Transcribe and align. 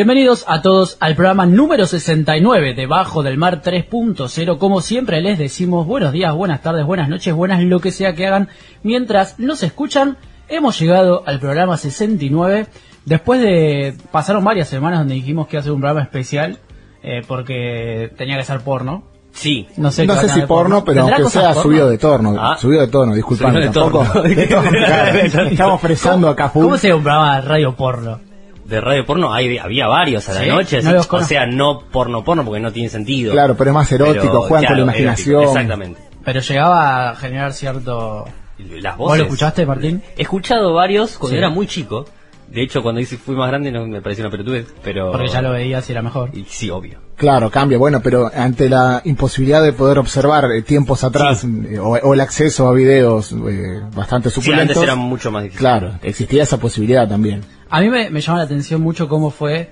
Bienvenidos 0.00 0.46
a 0.48 0.62
todos 0.62 0.96
al 1.00 1.14
programa 1.14 1.44
número 1.44 1.84
69 1.84 2.72
de 2.72 2.86
Bajo 2.86 3.22
del 3.22 3.36
Mar 3.36 3.60
3.0. 3.60 4.56
Como 4.56 4.80
siempre 4.80 5.20
les 5.20 5.38
decimos 5.38 5.86
buenos 5.86 6.12
días, 6.12 6.34
buenas 6.34 6.62
tardes, 6.62 6.86
buenas 6.86 7.10
noches, 7.10 7.34
buenas 7.34 7.62
lo 7.62 7.80
que 7.80 7.90
sea 7.90 8.14
que 8.14 8.26
hagan. 8.26 8.48
Mientras 8.82 9.38
nos 9.38 9.62
escuchan, 9.62 10.16
hemos 10.48 10.80
llegado 10.80 11.22
al 11.26 11.38
programa 11.38 11.76
69. 11.76 12.66
Después 13.04 13.42
de 13.42 13.94
pasaron 14.10 14.42
varias 14.42 14.68
semanas 14.70 15.00
donde 15.00 15.16
dijimos 15.16 15.48
que 15.48 15.56
iba 15.56 15.58
a 15.58 15.64
hacer 15.64 15.72
un 15.72 15.80
programa 15.82 16.02
especial 16.02 16.60
eh, 17.02 17.20
porque 17.28 18.10
tenía 18.16 18.38
que 18.38 18.44
ser 18.44 18.60
porno. 18.60 19.02
Sí. 19.32 19.68
No 19.76 19.90
sé, 19.90 20.06
No 20.06 20.16
sé 20.16 20.30
si 20.30 20.40
porno, 20.46 20.82
pero 20.82 21.00
¿Tendrá 21.02 21.16
aunque 21.16 21.24
cosas 21.24 21.42
sea 21.42 21.52
porno? 21.52 21.62
subido 21.62 21.90
de 21.90 21.98
tono, 21.98 22.34
Ah. 22.38 22.56
subido 22.58 22.80
de 22.80 22.88
tono, 22.88 23.14
disculpame, 23.14 23.70
Subido 23.70 23.92
de 23.92 24.00
tampoco. 24.00 24.24
Estamos 25.50 25.78
fresando 25.82 26.26
acá 26.30 26.48
full. 26.48 26.62
¿Cómo 26.64 26.78
sería 26.78 26.96
un 26.96 27.02
programa 27.02 27.36
de 27.36 27.42
radio 27.42 27.76
porno? 27.76 28.29
De 28.70 28.80
radio 28.80 29.04
porno 29.04 29.34
hay, 29.34 29.58
había 29.58 29.86
varios 29.88 30.28
a 30.28 30.34
la 30.34 30.40
¿Sí? 30.40 30.48
noche. 30.48 30.82
No 30.82 31.00
así- 31.00 31.08
o 31.10 31.22
sea, 31.24 31.44
no 31.46 31.80
porno 31.80 32.22
porno 32.24 32.44
porque 32.44 32.60
no 32.60 32.72
tiene 32.72 32.88
sentido. 32.88 33.32
Claro, 33.32 33.56
pero 33.56 33.70
es 33.70 33.74
más 33.74 33.90
erótico, 33.92 34.22
Pero, 34.22 34.40
juegan 34.42 34.60
claro, 34.60 34.68
con 34.68 34.76
la 34.76 34.82
imaginación. 34.84 35.42
erótico, 35.42 35.52
Exactamente. 35.58 36.00
Pero 36.24 36.40
llegaba 36.40 37.10
a 37.10 37.16
generar 37.16 37.52
cierto... 37.52 38.24
Las 38.58 38.96
¿Vos 38.96 39.08
voces. 39.08 39.18
lo 39.20 39.24
escuchaste, 39.24 39.66
Martín? 39.66 40.02
He 40.16 40.22
escuchado 40.22 40.74
varios 40.74 41.16
cuando 41.18 41.32
Sí. 41.34 41.38
era 41.38 41.48
muy 41.50 41.66
chico. 41.66 42.04
De 42.48 42.62
hecho, 42.62 42.82
cuando 42.82 43.00
hice 43.00 43.16
fui 43.16 43.34
más 43.36 43.48
grande 43.48 43.70
no 43.72 43.86
me 43.86 44.02
pareció 44.02 44.24
una 44.24 44.30
pelotudez, 44.30 44.66
pero... 44.82 45.12
Porque 45.12 45.28
ya 45.28 45.40
lo 45.40 45.52
veías 45.52 45.88
y 45.88 45.92
era 45.92 46.02
mejor. 46.02 46.30
Y 46.36 46.44
sí, 46.48 46.68
obvio. 46.68 46.98
Claro, 47.16 47.48
cambia. 47.50 47.78
Bueno, 47.78 48.00
pero 48.02 48.30
ante 48.34 48.68
la 48.68 49.00
imposibilidad 49.04 49.62
de 49.62 49.72
poder 49.72 49.98
observar 49.98 50.50
eh, 50.52 50.60
tiempos 50.62 51.04
atrás 51.04 51.44
eh, 51.44 51.78
o, 51.78 51.90
o 51.96 52.12
el 52.14 52.20
acceso 52.20 52.68
a 52.68 52.72
videos 52.74 53.32
eh, 53.32 53.80
bastante 53.94 54.30
Sí, 54.30 54.40
suculentos, 54.42 54.76
antes 54.76 54.82
era 54.82 54.94
mucho 54.96 55.30
más 55.30 55.42
difícil. 55.44 55.60
claro, 55.60 55.92
existía 56.02 56.42
esa 56.42 56.58
posibilidad 56.58 57.08
también. 57.08 57.42
A 57.70 57.80
mí 57.80 57.88
me, 57.88 58.10
me 58.10 58.20
llama 58.20 58.38
la 58.38 58.44
atención 58.44 58.80
mucho 58.80 59.08
cómo 59.08 59.30
fue 59.30 59.70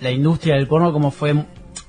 la 0.00 0.10
industria 0.10 0.54
del 0.56 0.66
porno, 0.66 0.92
cómo 0.92 1.10
fue 1.10 1.34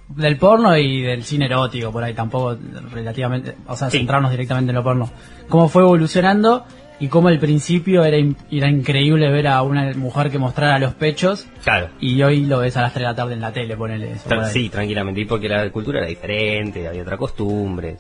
del 0.10 0.38
porno 0.38 0.76
y 0.78 1.02
del 1.02 1.24
cine 1.24 1.46
erótico, 1.46 1.92
por 1.92 2.04
ahí 2.04 2.14
tampoco 2.14 2.58
relativamente, 2.92 3.56
o 3.68 3.76
sea, 3.76 3.90
Sí. 3.90 3.98
centrarnos 4.00 4.32
directamente 4.32 4.72
en 4.72 4.76
lo 4.76 4.84
porno. 4.84 5.10
Cómo 5.50 5.68
fue 5.68 5.84
evolucionando 5.84 6.66
y 7.00 7.10
cómo 7.10 7.28
al 7.28 7.38
principio 7.40 8.04
era, 8.04 8.18
in- 8.18 8.36
era 8.50 8.70
increíble 8.70 9.30
ver 9.30 9.48
a 9.48 9.62
una 9.62 9.92
mujer 9.94 10.32
que 10.32 10.40
mostrara 10.40 10.80
los 10.80 10.94
pechos 10.96 11.46
Claro. 11.64 11.90
y 12.00 12.22
hoy 12.24 12.46
lo 12.46 12.60
ves 12.60 12.76
a 12.78 12.82
las 12.82 12.94
3 12.94 13.02
de 13.04 13.10
la 13.10 13.16
tarde 13.16 13.34
en 13.34 13.42
la 13.42 13.52
tele, 13.54 13.76
ponele 13.78 14.14
eso. 14.14 14.30
sí, 14.52 14.70
tranquilamente. 14.70 15.22
Y 15.22 15.26
porque 15.26 15.50
la 15.50 15.70
cultura 15.70 16.00
era 16.00 16.08
diferente, 16.08 16.88
había 16.88 17.02
otra 17.04 17.18
costumbre. 17.18 17.98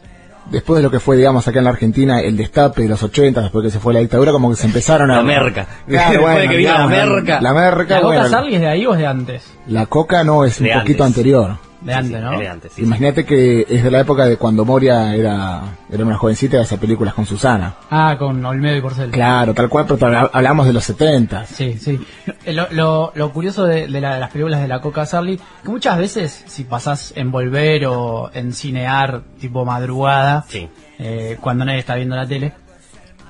Después 0.52 0.78
de 0.78 0.84
lo 0.84 0.90
que 0.92 1.00
fue, 1.00 1.18
digamos, 1.18 1.46
acá 1.48 1.60
en 1.60 1.66
la 1.66 1.72
Argentina, 1.72 2.22
el 2.22 2.38
destape 2.38 2.84
de 2.84 2.88
los 2.90 3.04
80, 3.04 3.42
después 3.42 3.66
que 3.66 3.72
se 3.72 3.80
fue 3.80 3.94
la 3.94 4.00
dictadura, 4.00 4.32
como 4.32 4.50
que 4.50 4.56
se 4.56 4.68
empezaron 4.68 5.12
a... 5.12 5.18
La 5.18 5.24
merca. 5.24 5.68
Claro, 5.88 6.10
Después 6.12 6.20
bueno, 6.22 6.40
de 6.40 6.48
que 6.50 6.56
vino 6.58 6.72
la 6.74 6.88
digamos, 6.88 7.16
merca. 7.16 7.42
La 7.42 7.54
merca, 7.54 7.96
¿La 7.96 8.02
Coca 8.02 8.16
bueno, 8.16 8.30
Sarli 8.30 8.56
es 8.56 8.62
de 8.62 8.68
ahí 8.70 8.86
o 8.86 8.94
es 8.94 9.00
de 9.00 9.08
antes? 9.08 9.54
la 9.68 9.86
coca 9.88 10.24
no 10.24 10.46
es 10.46 10.60
un 10.62 10.68
De 10.68 10.74
poquito 10.74 11.04
antes. 11.04 11.18
anterior. 11.18 11.58
De 11.88 11.94
Sí, 11.94 12.00
antes, 12.00 12.22
¿no? 12.22 12.40
de 12.40 12.48
antes, 12.50 12.72
sí. 12.74 12.82
Imagínate 12.84 13.26
que 13.26 13.66
es 13.70 13.84
de 13.84 13.90
la 13.92 14.02
época 14.02 14.26
de 14.26 14.36
cuando 14.38 14.66
Moria 14.66 15.16
era, 15.16 15.62
era 15.90 16.04
una 16.06 16.18
jovencita 16.18 16.58
y 16.58 16.60
hacía 16.60 16.78
películas 16.78 17.14
con 17.14 17.26
Susana. 17.26 17.76
Ah, 17.90 18.16
con 18.20 18.44
Olmedo 18.46 18.76
y 18.76 18.82
Porcel. 18.82 19.10
Claro, 19.12 19.54
tal 19.54 19.70
cual, 19.70 19.86
pero 19.88 20.06
habla- 20.08 20.30
hablamos 20.34 20.68
de 20.68 20.74
los 20.74 20.84
70. 20.84 21.46
Sí, 21.46 21.78
sí. 21.80 22.00
Lo, 22.48 22.68
lo, 22.72 23.12
lo 23.16 23.32
curioso 23.32 23.64
de, 23.66 23.88
de 23.88 24.02
la- 24.02 24.16
de 24.16 24.20
las 24.20 24.32
películas 24.32 24.62
de 24.62 24.68
la 24.68 24.82
Coca 24.82 25.06
Sarli, 25.06 25.38
que 25.64 25.70
muchas 25.70 25.98
veces 25.98 26.44
si 26.48 26.66
pasás 26.66 27.14
en 27.16 27.32
Volver 27.32 27.86
o 27.88 28.30
en 28.34 28.52
Cinear 28.54 29.22
tipo 29.40 29.64
madrugada, 29.66 30.44
Sí. 30.50 30.68
eh, 31.00 31.38
cuando 31.40 31.64
nadie 31.66 31.80
está 31.80 31.96
viendo 31.96 32.16
la 32.18 32.28
tele, 32.28 32.54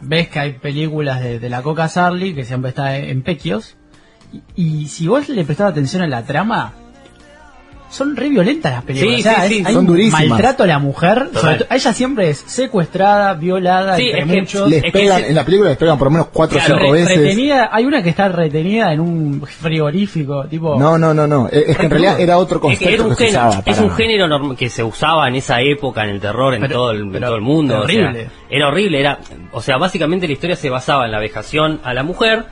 ves 0.01 0.29
que 0.29 0.39
hay 0.39 0.53
películas 0.53 1.21
de, 1.21 1.39
de 1.39 1.49
la 1.49 1.61
Coca 1.61 1.87
Sarli 1.89 2.33
que 2.33 2.43
siempre 2.43 2.69
está 2.69 2.97
en 2.97 3.21
pequios, 3.21 3.75
y, 4.55 4.81
y 4.83 4.87
si 4.87 5.07
vos 5.07 5.29
le 5.29 5.45
prestás 5.45 5.71
atención 5.71 6.01
a 6.01 6.07
la 6.07 6.23
trama, 6.23 6.73
son 7.89 8.15
re 8.15 8.29
violentas 8.29 8.73
las 8.73 8.83
películas. 8.83 9.15
Sí, 9.15 9.19
O 9.21 9.23
sea, 9.23 9.41
sí, 9.47 9.53
sí, 9.59 9.63
hay 9.65 9.73
son 9.73 9.81
un 9.81 9.87
durísimas. 9.87 10.27
maltrato 10.27 10.63
a 10.63 10.67
la 10.67 10.79
mujer, 10.79 11.29
sobre 11.33 11.55
todo- 11.57 11.67
ella 11.71 11.93
siempre 11.93 12.29
es 12.29 12.37
secuestrada, 12.45 13.33
violada, 13.33 13.95
Sí, 13.97 14.03
entre 14.09 14.19
es 14.19 14.25
que 14.27 14.39
muchos. 14.41 14.69
Les 14.69 14.83
Es 14.83 14.91
pegan, 14.91 15.23
en 15.23 15.35
la 15.35 15.45
película 15.45 15.69
les 15.69 15.77
pegan 15.77 15.97
por 15.97 16.07
lo 16.07 16.11
menos 16.11 16.27
4 16.33 16.57
o 16.57 16.61
Claro, 16.61 16.75
5 16.81 16.93
Re- 16.93 17.01
veces. 17.01 17.17
retenida, 17.17 17.69
hay 17.71 17.85
una 17.85 18.03
que 18.03 18.09
está 18.09 18.27
retenida 18.29 18.91
en 18.93 18.99
un 18.99 19.41
frigorífico, 19.47 20.45
tipo. 20.47 20.77
No, 20.79 20.97
no, 20.97 21.13
no, 21.13 21.27
no. 21.27 21.47
Es 21.47 21.69
es 21.69 21.77
que 21.77 21.83
en 21.85 21.89
realidad 21.91 22.19
era 22.19 22.37
otro 22.37 22.57
Es 22.57 22.61
que 22.79 22.85
concepto 22.85 22.93
era 22.93 23.03
un 23.03 23.09
que 23.09 23.15
se 23.15 23.25
género, 23.31 23.47
usaba. 23.49 23.63
es 23.65 23.79
un 23.79 23.91
género 23.91 24.55
que 24.55 24.69
se 24.69 24.83
usaba 24.83 25.27
en 25.27 25.35
esa 25.35 25.61
época 25.61 26.03
en 26.03 26.09
el 26.11 26.19
terror 26.19 26.53
en 26.53 26.61
Pero- 26.61 26.73
todo 26.73 26.91
el, 26.91 27.01
en 27.03 27.21
todo 27.21 27.35
el 27.35 27.41
mundo. 27.41 27.73
pero 27.73 27.85
o 27.85 27.87
sea, 27.87 28.03
horrible. 28.09 28.29
era 28.49 28.67
horrible, 28.67 28.99
era, 28.99 29.19
o 29.51 29.61
sea, 29.61 29.77
básicamente 29.77 30.27
la 30.27 30.33
historia 30.33 30.55
se 30.55 30.69
basaba 30.69 31.05
en 31.05 31.11
la 31.11 31.19
vejación 31.19 31.79
a 31.83 31.93
la 31.93 32.03
mujer, 32.03 32.45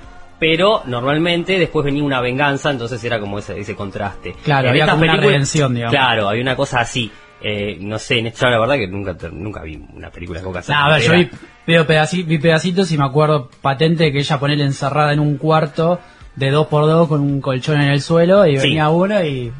pero 0.47 0.83
normalmente 0.85 1.57
después 1.57 1.83
venía 1.85 2.03
una 2.03 2.21
venganza, 2.21 2.69
entonces 2.69 3.03
era 3.03 3.19
como 3.19 3.39
ese, 3.39 3.59
ese 3.59 3.75
contraste. 3.75 4.35
Claro, 4.43 4.65
En 4.67 4.69
había 4.71 4.83
estas 4.83 4.99
como 4.99 5.11
una 5.11 5.19
redención, 5.21 5.73
digamos. 5.73 5.91
Claro, 5.95 6.29
había 6.29 6.41
una 6.43 6.55
cosa 6.55 6.81
así. 6.81 7.11
Eh, 7.41 7.77
no 7.81 7.97
sé, 7.99 8.19
en 8.19 8.27
esta 8.27 8.49
la 8.49 8.59
verdad 8.59 8.75
que 8.75 8.87
nunca 8.87 9.15
nunca 9.31 9.61
vi 9.63 9.79
una 9.93 10.09
película 10.09 10.39
de 10.39 10.45
Coca 10.45 10.63
Nah, 10.67 10.85
a 10.85 10.89
ver, 10.93 11.01
yo 11.01 11.13
vi, 11.13 11.29
veo 11.67 11.85
pedaci- 11.85 12.25
vi 12.25 12.37
pedacitos 12.37 12.91
y 12.91 12.97
me 12.97 13.05
acuerdo 13.05 13.49
patente 13.61 14.11
que 14.11 14.19
ella 14.19 14.39
ponele 14.39 14.63
encerrada 14.63 15.13
en 15.13 15.19
un 15.19 15.37
cuarto 15.37 15.99
de 16.35 16.49
dos 16.51 16.67
por 16.67 16.85
dos 16.85 17.07
con 17.07 17.21
un 17.21 17.41
colchón 17.41 17.81
en 17.81 17.89
el 17.89 18.01
suelo 18.01 18.45
y 18.45 18.57
Sí. 18.59 18.67
venía 18.67 18.89
uno 18.89 19.23
y. 19.23 19.51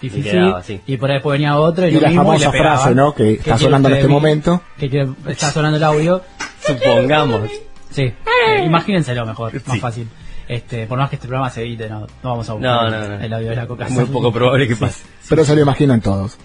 Y, 0.00 0.10
fi- 0.10 0.22
quedaba, 0.22 0.62
sí. 0.64 0.80
y 0.86 0.96
por 0.96 1.10
ahí 1.10 1.16
después 1.18 1.32
venía 1.38 1.56
otro 1.56 1.86
y, 1.86 1.90
Y 1.90 1.94
lo 1.94 2.00
la 2.00 2.08
mismo, 2.08 2.24
famosa 2.24 2.48
y 2.48 2.58
frase, 2.58 2.94
¿no? 2.96 3.14
Que 3.14 3.34
está 3.34 3.56
sonando 3.56 3.88
en 3.88 3.94
este 3.94 4.08
mí? 4.08 4.12
momento. 4.14 4.60
Que 4.76 4.90
quiere- 4.90 5.10
está 5.28 5.50
sonando 5.52 5.76
el 5.76 5.84
audio. 5.84 6.20
Supongamos. 6.60 7.48
Sí, 7.90 8.02
eh, 8.02 8.64
imagínenselo 8.64 9.24
mejor, 9.26 9.52
más 9.66 9.78
fácil. 9.78 10.08
Este, 10.54 10.86
por 10.86 10.98
más 10.98 11.08
que 11.08 11.16
este 11.16 11.28
programa 11.28 11.48
se 11.50 11.62
edite, 11.62 11.88
no, 11.88 12.00
no 12.00 12.06
vamos 12.22 12.48
a 12.48 12.52
buscar 12.52 12.90
No, 12.90 12.90
no, 12.90 13.08
no. 13.08 13.24
el 13.24 13.32
audio 13.32 13.50
de 13.50 13.56
la 13.56 13.66
coca 13.66 13.88
Muy 13.88 14.04
poco 14.04 14.30
probable 14.34 14.68
que 14.68 14.76
pase. 14.76 15.04
Pero 15.28 15.44
se 15.44 15.54
lo 15.54 15.62
imaginan 15.62 16.00
todos. 16.00 16.38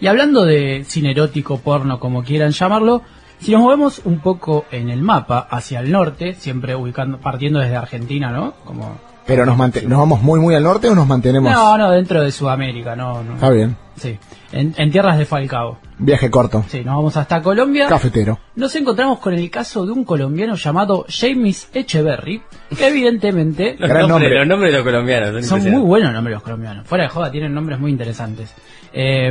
Y 0.00 0.06
hablando 0.06 0.44
de 0.44 0.84
cine 0.86 1.10
erótico, 1.12 1.58
porno, 1.58 2.00
como 2.00 2.24
quieran 2.24 2.50
llamarlo, 2.52 3.02
si 3.40 3.52
nos 3.52 3.60
movemos 3.60 4.00
un 4.04 4.20
poco 4.20 4.64
en 4.70 4.88
el 4.88 5.02
mapa 5.02 5.46
hacia 5.50 5.80
el 5.80 5.92
norte, 5.92 6.34
siempre 6.34 6.74
ubicando, 6.74 7.18
partiendo 7.18 7.58
desde 7.58 7.76
Argentina, 7.76 8.30
¿no? 8.30 8.54
Como 8.64 8.98
Pero 9.26 9.46
nos, 9.46 9.56
¿nos 9.56 9.98
vamos 9.98 10.22
muy, 10.22 10.40
muy 10.40 10.54
al 10.54 10.62
norte 10.64 10.88
o 10.88 10.94
nos 10.94 11.06
mantenemos? 11.06 11.52
no, 11.52 11.78
no, 11.78 11.90
dentro 11.90 12.22
de 12.22 12.32
Sudamérica, 12.32 12.96
no, 12.96 13.22
no. 13.22 13.34
Está 13.34 13.50
bien. 13.50 13.76
Sí, 13.96 14.18
en, 14.52 14.74
en 14.76 14.90
tierras 14.90 15.18
de 15.18 15.26
Falcao. 15.26 15.78
Viaje 15.98 16.30
corto. 16.30 16.64
Sí, 16.68 16.78
nos 16.78 16.96
vamos 16.96 17.16
hasta 17.16 17.40
Colombia. 17.42 17.86
Cafetero. 17.88 18.38
Nos 18.56 18.74
encontramos 18.74 19.18
con 19.20 19.34
el 19.34 19.48
caso 19.50 19.86
de 19.86 19.92
un 19.92 20.04
colombiano 20.04 20.56
llamado 20.56 21.04
James 21.08 21.68
Echeverry, 21.72 22.42
que 22.76 22.88
evidentemente 22.88 23.76
Los, 23.78 23.88
Gran 23.88 24.08
nombres, 24.08 24.30
nombre. 24.30 24.38
los 24.38 24.48
nombres 24.48 24.72
de 24.72 24.78
los 24.78 24.84
colombianos 24.86 25.46
son, 25.46 25.62
Son 25.62 25.70
muy 25.70 25.82
buenos 25.82 26.12
nombres 26.12 26.34
los 26.34 26.42
colombianos. 26.42 26.86
Fuera 26.86 27.04
de 27.04 27.10
joda, 27.10 27.30
tienen 27.30 27.54
nombres 27.54 27.78
muy 27.78 27.90
interesantes. 27.92 28.52
Eh, 28.92 29.30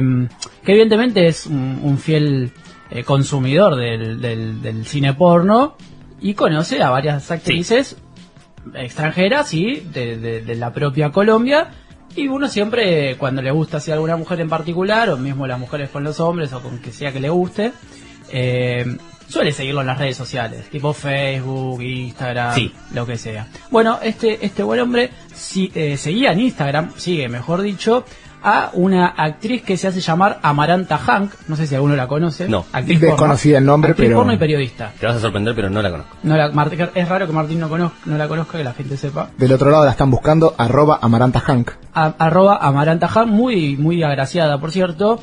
que 0.63 0.71
evidentemente 0.71 1.27
es 1.27 1.45
un, 1.47 1.79
un 1.83 1.97
fiel 1.97 2.51
eh, 2.91 3.03
consumidor 3.03 3.75
del, 3.75 4.21
del, 4.21 4.61
del 4.61 4.85
cine 4.85 5.13
porno 5.15 5.75
y 6.21 6.33
conoce 6.35 6.81
a 6.81 6.89
varias 6.91 7.29
actrices 7.31 7.97
extranjeras 8.75 9.53
y 9.53 9.75
de, 9.93 10.17
de- 10.17 10.41
de 10.41 10.55
la 10.55 10.71
propia 10.73 11.11
Colombia. 11.11 11.69
Y 12.15 12.27
uno 12.27 12.47
siempre, 12.49 13.15
cuando 13.17 13.41
le 13.41 13.51
gusta 13.51 13.77
a 13.77 13.93
alguna 13.93 14.17
mujer 14.17 14.41
en 14.41 14.49
particular, 14.49 15.09
o 15.09 15.17
mismo 15.17 15.47
las 15.47 15.57
mujeres 15.59 15.89
con 15.89 16.03
los 16.03 16.19
hombres, 16.19 16.51
o 16.53 16.61
con 16.61 16.79
que 16.79 16.91
sea 16.91 17.13
que 17.13 17.21
le 17.21 17.29
guste, 17.29 17.71
eh, 18.31 18.85
suele 19.29 19.53
seguirlo 19.53 19.79
en 19.81 19.87
las 19.87 19.97
redes 19.97 20.17
sociales, 20.17 20.69
tipo 20.69 20.91
Facebook, 20.93 21.81
Instagram, 21.81 22.53
Sí. 22.55 22.73
lo 22.93 23.05
que 23.05 23.17
sea. 23.17 23.47
Bueno, 23.69 23.99
este, 24.03 24.45
este 24.45 24.61
buen 24.61 24.81
hombre 24.81 25.09
si, 25.33 25.71
eh, 25.73 25.95
seguía 25.95 26.33
en 26.33 26.41
Instagram, 26.41 26.91
sigue 26.97 27.29
mejor 27.29 27.61
dicho, 27.61 28.03
a 28.43 28.71
una 28.73 29.07
actriz 29.07 29.61
que 29.63 29.77
se 29.77 29.87
hace 29.87 29.99
llamar 30.01 30.39
Amaranta 30.41 30.97
Hank, 30.97 31.31
no 31.47 31.55
sé 31.55 31.67
si 31.67 31.75
alguno 31.75 31.95
la 31.95 32.07
conoce. 32.07 32.47
No. 32.49 32.65
actriz 32.73 32.99
Desconocida 33.01 33.57
el 33.59 33.65
nombre, 33.65 33.91
actriz 33.91 34.07
pero- 34.09 34.17
porno 34.19 34.33
y 34.33 34.37
periodista. 34.37 34.91
Te 34.99 35.05
vas 35.05 35.15
a 35.15 35.19
sorprender, 35.19 35.53
pero 35.55 35.69
no 35.69 35.81
la 35.81 35.91
conozco. 35.91 36.17
No 36.23 36.35
la, 36.35 36.51
Mart- 36.51 36.91
es 36.95 37.07
raro 37.09 37.27
que 37.27 37.33
Martín 37.33 37.59
no, 37.59 37.69
conozca, 37.69 37.97
no 38.05 38.17
la 38.17 38.27
conozca, 38.27 38.57
que 38.57 38.63
la 38.63 38.73
gente 38.73 38.97
sepa. 38.97 39.29
Del 39.37 39.53
otro 39.53 39.69
lado 39.69 39.85
la 39.85 39.91
están 39.91 40.09
buscando, 40.09 40.55
arroba 40.57 40.99
Amaranta 41.01 41.39
Hank. 41.39 41.71
A- 41.93 42.15
arroba 42.17 42.57
Amaranta 42.57 43.07
Hank, 43.07 43.27
muy, 43.27 43.77
muy 43.77 44.01
agraciada, 44.03 44.59
por 44.59 44.71
cierto. 44.71 45.19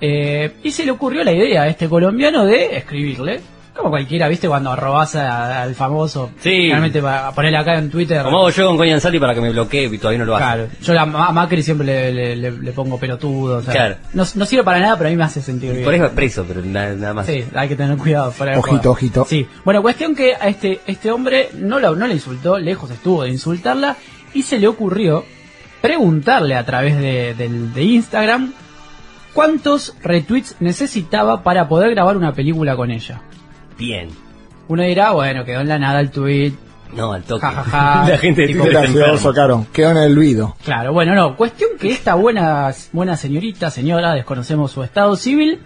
Eh, 0.00 0.56
y 0.62 0.70
se 0.70 0.84
le 0.84 0.92
ocurrió 0.92 1.24
la 1.24 1.32
idea 1.32 1.62
a 1.62 1.68
este 1.68 1.88
colombiano 1.88 2.44
de 2.44 2.76
escribirle. 2.76 3.40
Como 3.78 3.90
cualquiera, 3.90 4.26
¿viste? 4.28 4.48
Cuando 4.48 4.72
arrobas 4.72 5.14
a- 5.14 5.62
al 5.62 5.74
famoso. 5.76 6.32
Sí. 6.40 6.68
Realmente 6.68 7.00
para 7.00 7.30
ponerle 7.32 7.58
acá 7.58 7.78
en 7.78 7.88
Twitter. 7.90 8.22
Como 8.24 8.38
hago 8.38 8.50
yo 8.50 8.66
con 8.66 8.76
Coñan 8.76 9.00
Sally 9.00 9.20
para 9.20 9.34
que 9.34 9.40
me 9.40 9.50
bloquee 9.50 9.84
y 9.84 9.98
todavía 9.98 10.18
no 10.18 10.24
lo 10.24 10.34
hace. 10.36 10.44
Claro, 10.44 10.68
yo 10.82 10.94
la- 10.94 11.02
a 11.02 11.32
Macri 11.32 11.62
siempre 11.62 11.86
le, 11.86 12.12
le- 12.12 12.36
le- 12.36 12.50
le 12.58 12.72
pongo 12.72 12.98
pelotudo. 12.98 13.58
o 13.58 13.62
sea, 13.62 13.72
Claro. 13.72 13.96
no, 14.14 14.24
no 14.34 14.44
sirve 14.46 14.64
para 14.64 14.80
nada, 14.80 14.96
pero 14.98 15.08
a 15.08 15.10
mí 15.10 15.16
me 15.16 15.22
hace 15.24 15.40
sentir 15.40 15.70
bien. 15.72 15.84
Por 15.84 15.94
eso 15.94 16.06
es 16.06 16.10
preso, 16.10 16.44
pero 16.46 16.60
nada, 16.62 16.92
nada 16.94 17.14
más. 17.14 17.26
Sí, 17.26 17.44
hay 17.54 17.68
que 17.68 17.76
tener 17.76 17.96
cuidado. 17.96 18.32
fuera 18.32 18.52
de 18.54 18.58
Ojito, 18.58 18.78
joda. 18.78 18.90
ojito. 18.90 19.26
Sí. 19.28 19.46
Bueno, 19.64 19.80
cuestión 19.80 20.14
que 20.16 20.34
a 20.34 20.48
este, 20.48 20.80
este 20.86 21.12
hombre 21.12 21.50
no 21.54 21.78
la, 21.78 21.90
no 21.92 22.06
la 22.06 22.12
insultó, 22.14 22.58
lejos 22.58 22.90
estuvo 22.90 23.22
de 23.22 23.30
insultarla, 23.30 23.96
y 24.34 24.42
se 24.42 24.58
le 24.58 24.66
ocurrió 24.66 25.24
preguntarle 25.80 26.56
a 26.56 26.66
través 26.66 26.98
de, 26.98 27.34
del- 27.34 27.72
de 27.72 27.82
Instagram 27.84 28.52
cuántos 29.32 29.94
retweets 30.02 30.56
necesitaba 30.60 31.42
para 31.42 31.68
poder 31.68 31.90
grabar 31.90 32.16
una 32.16 32.32
película 32.32 32.74
con 32.76 32.90
ella. 32.90 33.20
Bien. 33.78 34.08
Uno 34.68 34.82
dirá, 34.82 35.12
bueno, 35.12 35.44
quedó 35.44 35.60
en 35.60 35.68
la 35.68 35.78
nada 35.78 36.00
el 36.00 36.10
tweet, 36.10 36.52
No, 36.94 37.12
al 37.12 37.22
toque. 37.22 37.40
Ja, 37.46 37.52
ja, 37.52 37.64
ja. 37.64 38.04
La 38.08 38.18
gente 38.18 38.42
de 38.42 38.48
Twitter 38.54 38.70
gracioso, 38.72 39.10
enferma. 39.12 39.32
claro. 39.34 39.66
Quedó 39.72 39.90
en 39.92 39.96
el 39.98 40.12
olvido. 40.18 40.56
Claro, 40.64 40.92
bueno, 40.92 41.14
no. 41.14 41.36
Cuestión 41.36 41.70
que 41.78 41.90
esta 41.90 42.14
buena, 42.14 42.70
buena 42.92 43.16
señorita, 43.16 43.70
señora, 43.70 44.12
desconocemos 44.14 44.70
su 44.72 44.82
estado 44.82 45.16
civil, 45.16 45.60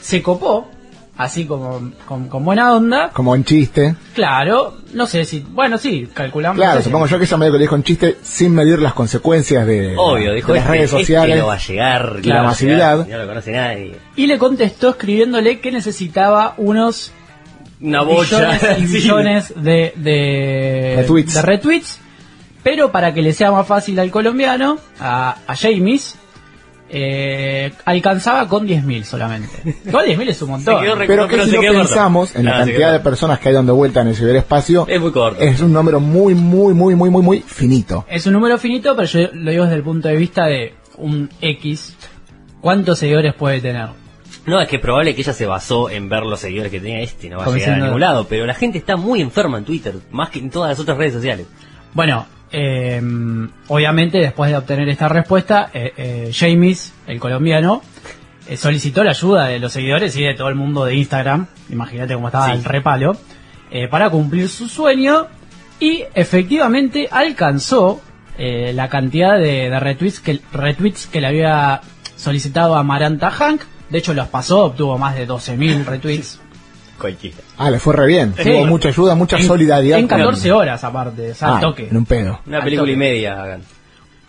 se 0.00 0.22
copó, 0.22 0.68
así 1.16 1.44
como 1.46 1.90
con, 2.06 2.28
con 2.28 2.44
buena 2.44 2.72
onda. 2.74 3.10
Como 3.12 3.34
en 3.34 3.44
chiste. 3.44 3.94
Claro, 4.14 4.78
no 4.94 5.06
sé 5.06 5.24
si, 5.24 5.40
bueno, 5.40 5.78
sí, 5.78 6.08
calculamos. 6.12 6.56
Claro, 6.56 6.72
no 6.72 6.78
sé 6.78 6.82
si- 6.84 6.88
supongo 6.90 7.06
yo 7.06 7.18
que 7.18 7.24
ella 7.24 7.36
medio 7.36 7.52
que 7.52 7.58
le 7.58 7.64
dijo 7.64 7.76
en 7.76 7.82
chiste 7.84 8.16
sin 8.22 8.54
medir 8.54 8.78
las 8.80 8.94
consecuencias 8.94 9.66
de, 9.66 9.94
Obvio, 9.96 10.32
dijo 10.32 10.52
de 10.52 10.58
las 10.60 10.64
este, 10.66 10.76
redes 10.76 10.90
este 10.92 10.98
sociales. 11.04 11.38
no 11.38 11.46
va 11.46 11.54
a 11.54 11.58
llegar. 11.58 12.16
y 12.22 12.26
la 12.26 12.42
masividad. 12.42 13.04
llegar, 13.04 13.08
No 13.18 13.18
lo 13.24 13.28
conoce 13.28 13.52
nadie. 13.52 13.96
Y 14.16 14.26
le 14.26 14.38
contestó 14.38 14.90
escribiéndole 14.90 15.60
que 15.60 15.70
necesitaba 15.72 16.54
unos 16.56 17.12
Una 17.80 18.02
bocha. 18.02 18.58
y 18.78 18.86
Sí. 18.86 18.94
billones 18.94 19.52
de, 19.56 19.92
de, 19.96 20.94
Retweets. 20.98 21.34
de 21.34 21.42
retweets, 21.42 22.00
pero 22.62 22.90
para 22.92 23.12
que 23.12 23.22
le 23.22 23.32
sea 23.32 23.50
más 23.50 23.66
fácil 23.66 23.98
al 23.98 24.10
colombiano, 24.10 24.78
a, 25.00 25.36
a 25.46 25.56
James, 25.56 26.16
eh, 26.94 27.72
alcanzaba 27.86 28.46
con 28.48 28.68
10.000 28.68 29.04
solamente. 29.04 29.76
Igual 29.86 30.06
10.000 30.06 30.28
es 30.28 30.42
un 30.42 30.50
montón. 30.50 30.76
Pero 30.80 30.96
que 30.98 31.06
pero 31.06 31.46
si 31.46 31.52
lo 31.52 31.62
corto. 31.62 31.78
pensamos 31.78 32.36
en 32.36 32.44
la 32.44 32.50
No, 32.52 32.58
cantidad 32.66 32.92
de 32.92 33.00
personas 33.00 33.38
que 33.38 33.48
hay 33.48 33.54
dando 33.54 33.74
vuelta 33.74 34.02
en 34.02 34.08
el 34.08 34.14
ciberespacio, 34.16 34.86
Es 34.88 35.00
muy 35.00 35.10
corto. 35.10 35.42
es 35.42 35.60
un 35.62 35.72
número 35.72 36.00
muy, 36.00 36.34
muy, 36.34 36.74
muy, 36.74 36.94
muy, 36.94 37.08
muy, 37.08 37.22
muy 37.22 37.40
finito. 37.40 38.04
Es 38.08 38.26
un 38.26 38.34
número 38.34 38.58
finito, 38.58 38.94
pero 38.94 39.08
yo 39.08 39.20
lo 39.32 39.50
digo 39.50 39.64
desde 39.64 39.76
el 39.76 39.82
punto 39.82 40.08
de 40.08 40.16
vista 40.16 40.44
de 40.46 40.74
un 40.98 41.30
X. 41.40 41.96
¿Cuántos 42.60 42.98
seguidores 42.98 43.34
puede 43.34 43.60
tener? 43.60 43.88
No, 44.44 44.60
es 44.60 44.68
que 44.68 44.76
es 44.76 44.82
probable 44.82 45.14
que 45.14 45.22
ella 45.22 45.32
se 45.32 45.46
basó 45.46 45.88
en 45.88 46.08
ver 46.08 46.24
los 46.24 46.40
seguidores 46.40 46.70
que 46.70 46.80
tenía 46.80 47.00
este, 47.00 47.30
no 47.30 47.38
va 47.38 47.44
a 47.46 47.50
llegar 47.50 47.80
a 47.80 47.84
ningún 47.84 48.00
lado, 48.00 48.26
pero 48.28 48.44
la 48.44 48.54
gente 48.54 48.76
está 48.76 48.96
muy 48.96 49.20
enferma 49.22 49.58
en 49.58 49.64
Twitter, 49.64 49.94
más 50.10 50.30
que 50.30 50.40
en 50.40 50.50
todas 50.50 50.70
las 50.70 50.78
otras 50.80 50.98
redes 50.98 51.12
sociales. 51.14 51.46
Bueno, 51.94 52.26
eh, 52.52 53.00
obviamente 53.68 54.18
después 54.18 54.50
de 54.50 54.56
obtener 54.56 54.88
esta 54.88 55.08
respuesta, 55.08 55.70
eh, 55.72 55.92
eh, 55.96 56.30
James, 56.34 56.92
el 57.06 57.18
colombiano, 57.18 57.82
eh, 58.48 58.56
solicitó 58.56 59.02
la 59.04 59.10
ayuda 59.10 59.46
de 59.46 59.58
los 59.58 59.72
seguidores 59.72 60.16
y 60.16 60.22
de 60.24 60.34
todo 60.34 60.48
el 60.48 60.54
mundo 60.54 60.84
de 60.84 60.94
Instagram, 60.96 61.46
imagínate 61.70 62.14
cómo 62.14 62.28
estaba 62.28 62.46
Sí. 62.46 62.52
el 62.52 62.64
repalo, 62.64 63.16
eh, 63.70 63.88
para 63.88 64.10
cumplir 64.10 64.48
su 64.48 64.68
sueño 64.68 65.26
y 65.80 66.04
efectivamente 66.14 67.08
alcanzó 67.10 68.00
la 68.38 68.88
cantidad 68.88 69.38
de, 69.38 69.70
de 69.70 69.78
retweets, 69.78 70.18
que, 70.18 70.40
retweets 70.52 71.06
que 71.06 71.20
le 71.20 71.28
había 71.28 71.80
solicitado 72.16 72.74
a 72.76 72.82
Maranta 72.82 73.30
Hank. 73.30 73.62
De 73.88 73.98
hecho, 73.98 74.14
los 74.14 74.26
pasó, 74.28 74.64
obtuvo 74.64 74.98
más 74.98 75.14
de 75.14 75.28
12.000 75.28 75.84
retweets. 75.86 76.40
Cualquiera. 76.98 77.36
Ah, 77.62 77.70
le 77.70 77.78
fue 77.78 77.94
re 77.94 78.06
bien. 78.06 78.34
Sí. 78.36 78.44
Tuvo 78.44 78.64
mucha 78.66 78.88
ayuda, 78.88 79.14
mucha 79.14 79.36
En- 79.38 79.44
solidaridad. 79.44 79.98
En 79.98 80.08
con- 80.08 80.18
14 80.18 80.52
horas 80.52 80.82
aparte, 80.84 81.30
o 81.30 81.34
sea, 81.34 81.48
al 81.48 81.54
Ah, 81.56 81.60
toque. 81.60 81.88
en 81.88 81.96
un 81.96 82.04
pedo. 82.04 82.40
Una 82.46 82.58
Al 82.58 82.64
película 82.64 82.82
toque. 82.84 82.92
y 82.92 82.96
media 82.96 83.42
hagan. 83.42 83.62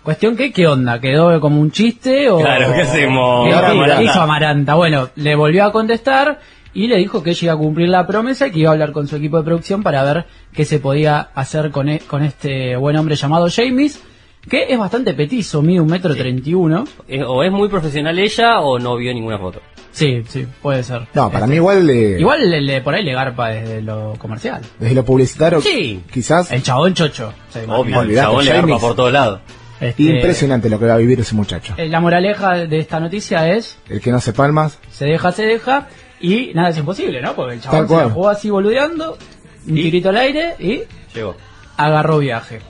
Cuestión 0.03 0.35
que, 0.35 0.51
¿qué 0.51 0.67
onda? 0.67 0.99
¿Quedó 0.99 1.39
como 1.39 1.61
un 1.61 1.71
chiste 1.71 2.29
o...? 2.29 2.39
Claro, 2.39 2.73
¿qué 2.73 2.81
hacemos? 2.81 3.45
¿Qué- 3.45 3.51
Y 3.51 3.53
ahora 3.53 3.67
qué 3.67 3.73
Amaranta. 3.77 4.03
hizo 4.03 4.21
Amaranta? 4.21 4.75
Bueno, 4.75 5.09
le 5.15 5.35
volvió 5.35 5.63
a 5.65 5.71
contestar 5.71 6.39
y 6.73 6.87
le 6.87 6.97
dijo 6.97 7.23
que 7.23 7.29
ella 7.29 7.39
iba 7.45 7.53
a 7.53 7.57
cumplir 7.57 7.87
la 7.87 8.05
promesa 8.05 8.47
y 8.47 8.51
que 8.51 8.59
iba 8.59 8.69
a 8.69 8.73
hablar 8.73 8.91
con 8.91 9.07
su 9.07 9.15
equipo 9.15 9.37
de 9.37 9.43
producción 9.43 9.81
para 9.81 10.03
ver 10.03 10.25
qué 10.51 10.65
se 10.65 10.79
podía 10.79 11.29
hacer 11.33 11.71
con, 11.71 11.87
e- 11.87 11.99
con 11.99 12.21
este 12.21 12.75
buen 12.75 12.97
hombre 12.97 13.15
llamado 13.15 13.47
James, 13.49 14.03
que 14.49 14.65
es 14.71 14.77
bastante 14.77 15.13
petizo, 15.13 15.61
mide 15.61 15.79
un 15.79 15.87
metro 15.89 16.15
treinta 16.15 16.49
y 16.49 16.53
uno. 16.53 16.85
O 17.27 17.43
es 17.43 17.51
muy 17.51 17.69
profesional 17.69 18.17
ella 18.19 18.59
o 18.61 18.77
no 18.79 18.95
vio 18.97 19.13
ninguna 19.13 19.37
foto. 19.37 19.61
Sí, 19.91 20.23
sí, 20.27 20.47
puede 20.61 20.81
ser. 20.83 21.07
No, 21.13 21.29
para 21.31 21.45
mí 21.45 21.55
igual, 21.55 21.87
eh, 21.89 22.17
Igual 22.19 22.49
le, 22.49 22.61
le- 22.61 22.81
por 22.81 22.95
ahí 22.95 23.03
le 23.03 23.13
garpa 23.13 23.49
desde 23.49 23.81
lo 23.81 24.15
comercial. 24.17 24.61
desde 24.79 24.95
lo 24.95 25.05
publicitario, 25.05 25.61
Sí. 25.61 26.01
quizás 26.11 26.51
El 26.51 26.63
chabón 26.63 26.93
chocho. 26.95 27.31
se 27.49 27.59
imagina. 27.63 27.77
Obvio, 27.79 27.93
el 27.95 28.07
Olvidate, 28.07 28.25
chabón 28.27 28.45
le 28.45 28.51
garpa 28.53 28.77
por 28.79 28.95
todos 28.95 29.13
lados. 29.13 29.39
Este, 29.79 30.03
impresionante 30.03 30.69
lo 30.69 30.79
que 30.79 30.85
va 30.85 30.93
a 30.95 30.97
vivir 30.97 31.19
ese 31.19 31.35
muchacho. 31.35 31.73
eh, 31.77 31.89
La 31.89 31.99
moraleja 31.99 32.53
de 32.65 32.79
esta 32.79 32.99
noticia 32.99 33.51
es 33.53 33.77
El 33.89 34.01
que 34.01 34.11
no 34.11 34.19
se 34.19 34.33
palmas, 34.33 34.79
se 34.91 35.05
deja, 35.05 35.31
se 35.31 35.43
deja, 35.43 35.87
y 36.21 36.51
nada 36.55 36.69
es 36.69 36.77
imposible, 36.77 37.21
¿no? 37.21 37.33
Porque 37.35 37.55
el 37.55 37.59
Tal 37.61 37.71
chabón 37.71 37.87
se 37.87 37.93
cual. 37.93 38.11
jugó 38.11 38.29
así 38.29 38.49
boludeando, 38.49 39.17
un 39.67 39.77
Y- 39.77 39.83
tirito 39.83 40.09
al 40.09 40.17
aire 40.17 40.55
y 40.57 40.81
Llegó. 41.13 41.35
agarró 41.77 42.17
viaje. 42.19 42.61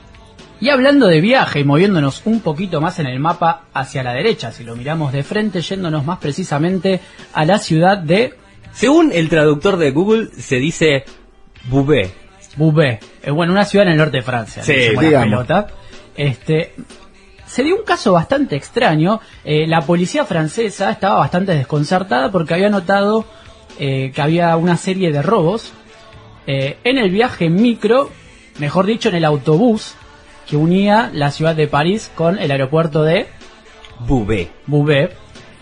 Y 0.64 0.70
hablando 0.70 1.08
de 1.08 1.20
viaje 1.20 1.60
y 1.60 1.66
moviéndonos 1.66 2.22
un 2.24 2.40
poquito 2.40 2.80
más 2.80 2.98
en 3.00 3.06
el 3.06 3.20
mapa 3.20 3.64
hacia 3.74 4.02
la 4.02 4.14
derecha, 4.14 4.54
si 4.54 4.64
lo 4.64 4.78
miramos 4.78 5.12
de 5.12 5.22
frente, 5.22 5.60
yéndonos 5.60 6.06
más 6.06 6.20
precisamente 6.20 7.02
a 7.34 7.44
la 7.44 7.60
ciudad 7.60 7.98
de 7.98 8.36
Según 8.72 9.12
el 9.12 9.28
traductor 9.28 9.76
de 9.76 9.92
Google, 9.92 10.28
se 10.28 10.56
dice 10.60 11.04
Boubé. 11.66 12.12
Boubé, 12.56 13.02
eh, 13.22 13.32
bueno, 13.32 13.52
una 13.52 13.66
ciudad 13.66 13.88
en 13.88 13.92
el 13.92 13.98
norte 13.98 14.16
de 14.20 14.24
Francia, 14.24 14.64
Sí, 14.64 14.72
no 14.96 15.02
la 15.02 15.08
digamos. 15.10 15.28
pelota. 15.32 15.68
Este, 16.16 16.74
se 17.46 17.62
dio 17.64 17.76
un 17.76 17.84
caso 17.84 18.14
bastante 18.14 18.56
extraño. 18.56 19.20
Eh, 19.44 19.68
la 19.68 19.82
policía 19.82 20.24
francesa 20.24 20.92
estaba 20.92 21.20
bastante 21.20 21.54
desconcertada 21.56 22.32
porque 22.32 22.54
había 22.54 22.70
notado 22.70 23.26
eh, 23.80 24.14
que 24.16 24.22
había 24.22 24.56
una 24.56 24.78
serie 24.78 25.12
de 25.12 25.24
robos 25.24 25.74
eh, 26.48 26.78
en 26.86 27.00
el 27.00 27.12
viaje 27.12 27.50
micro, 27.50 28.10
mejor 28.60 28.86
dicho, 28.86 29.10
en 29.10 29.16
el 29.16 29.26
autobús 29.26 29.96
que 30.48 30.58
unía 30.58 31.10
la 31.14 31.32
ciudad 31.32 31.56
de 31.56 31.68
París 31.68 32.12
con 32.16 32.38
el 32.40 32.52
aeropuerto 32.52 33.04
de 33.04 33.28
Boubé. 34.00 34.50
Boubé. 34.68 35.12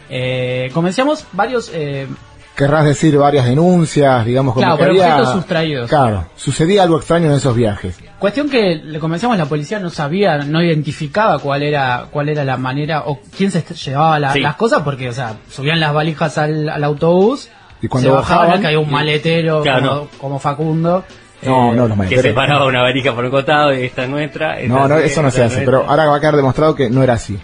Eh, 0.09 0.69
comenzamos 0.73 1.25
varios 1.31 1.71
eh, 1.73 2.07
querrás 2.55 2.85
decir 2.85 3.17
varias 3.17 3.45
denuncias, 3.45 4.25
digamos 4.25 4.53
como 4.53 4.65
Claro, 4.65 4.77
que 4.77 4.83
pero 4.83 4.91
había... 4.93 5.13
objetos 5.15 5.33
sustraídos. 5.33 5.89
Claro, 5.89 6.25
sucedía 6.35 6.83
algo 6.83 6.97
extraño 6.97 7.27
en 7.27 7.33
esos 7.33 7.55
viajes. 7.55 7.97
Cuestión 8.19 8.49
que 8.49 8.75
le 8.75 8.99
comenzamos 8.99 9.37
la 9.37 9.45
policía 9.45 9.79
no 9.79 9.89
sabía, 9.89 10.37
no 10.39 10.61
identificaba 10.61 11.39
cuál 11.39 11.63
era 11.63 12.07
cuál 12.11 12.29
era 12.29 12.43
la 12.43 12.57
manera 12.57 13.03
o 13.05 13.19
quién 13.35 13.51
se 13.51 13.63
llevaba 13.73 14.19
la- 14.19 14.33
Sí. 14.33 14.41
las 14.41 14.55
cosas 14.55 14.81
porque, 14.81 15.09
o 15.09 15.13
sea, 15.13 15.35
subían 15.49 15.79
las 15.79 15.93
valijas 15.93 16.37
al, 16.37 16.67
al 16.69 16.83
autobús 16.83 17.49
Y 17.81 17.87
cuando 17.87 18.09
se 18.09 18.15
bajaban, 18.15 18.47
bajaban- 18.47 18.61
que 18.61 18.67
había 18.67 18.79
un 18.79 18.91
maletero 18.91 19.61
Claro, 19.63 19.81
como, 19.89 19.95
no. 20.01 20.07
como 20.17 20.39
Facundo. 20.39 21.03
No, 21.43 21.71
Eh, 21.71 21.75
no, 21.75 21.81
los 21.83 21.89
Que 21.91 21.95
maleteros. 21.95 22.23
separaba 22.25 22.65
una 22.67 22.81
varija 22.83 23.13
por 23.15 23.25
un 23.25 23.31
costado 23.31 23.73
y 23.73 23.83
esta 23.83 24.03
es 24.03 24.09
nuestra. 24.09 24.59
esta 24.59 24.73
No, 24.73 24.87
no, 24.87 24.97
es- 24.99 25.11
eso 25.11 25.21
no 25.23 25.31
se 25.31 25.43
hace, 25.43 25.61
pero 25.65 25.85
ahora 25.87 26.05
va 26.05 26.17
a 26.17 26.19
quedar 26.19 26.35
demostrado 26.35 26.75
que 26.75 26.89
no 26.89 27.01
era 27.03 27.13
así. 27.13 27.37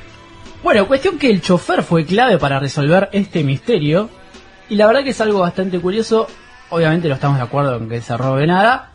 Bueno, 0.63 0.87
cuestión 0.87 1.17
que 1.17 1.29
el 1.29 1.41
chofer 1.41 1.81
fue 1.83 2.05
clave 2.05 2.37
para 2.37 2.59
resolver 2.59 3.09
este 3.11 3.43
misterio 3.43 4.09
y 4.69 4.75
la 4.75 4.85
verdad 4.87 5.03
que 5.03 5.11
es 5.11 5.21
algo 5.21 5.39
bastante 5.39 5.79
curioso. 5.79 6.27
Obviamente 6.69 7.07
no 7.07 7.15
estamos 7.15 7.37
de 7.37 7.43
acuerdo 7.43 7.77
en 7.77 7.87
que 7.89 8.01
se 8.01 8.15
robe 8.17 8.45
nada. 8.45 8.91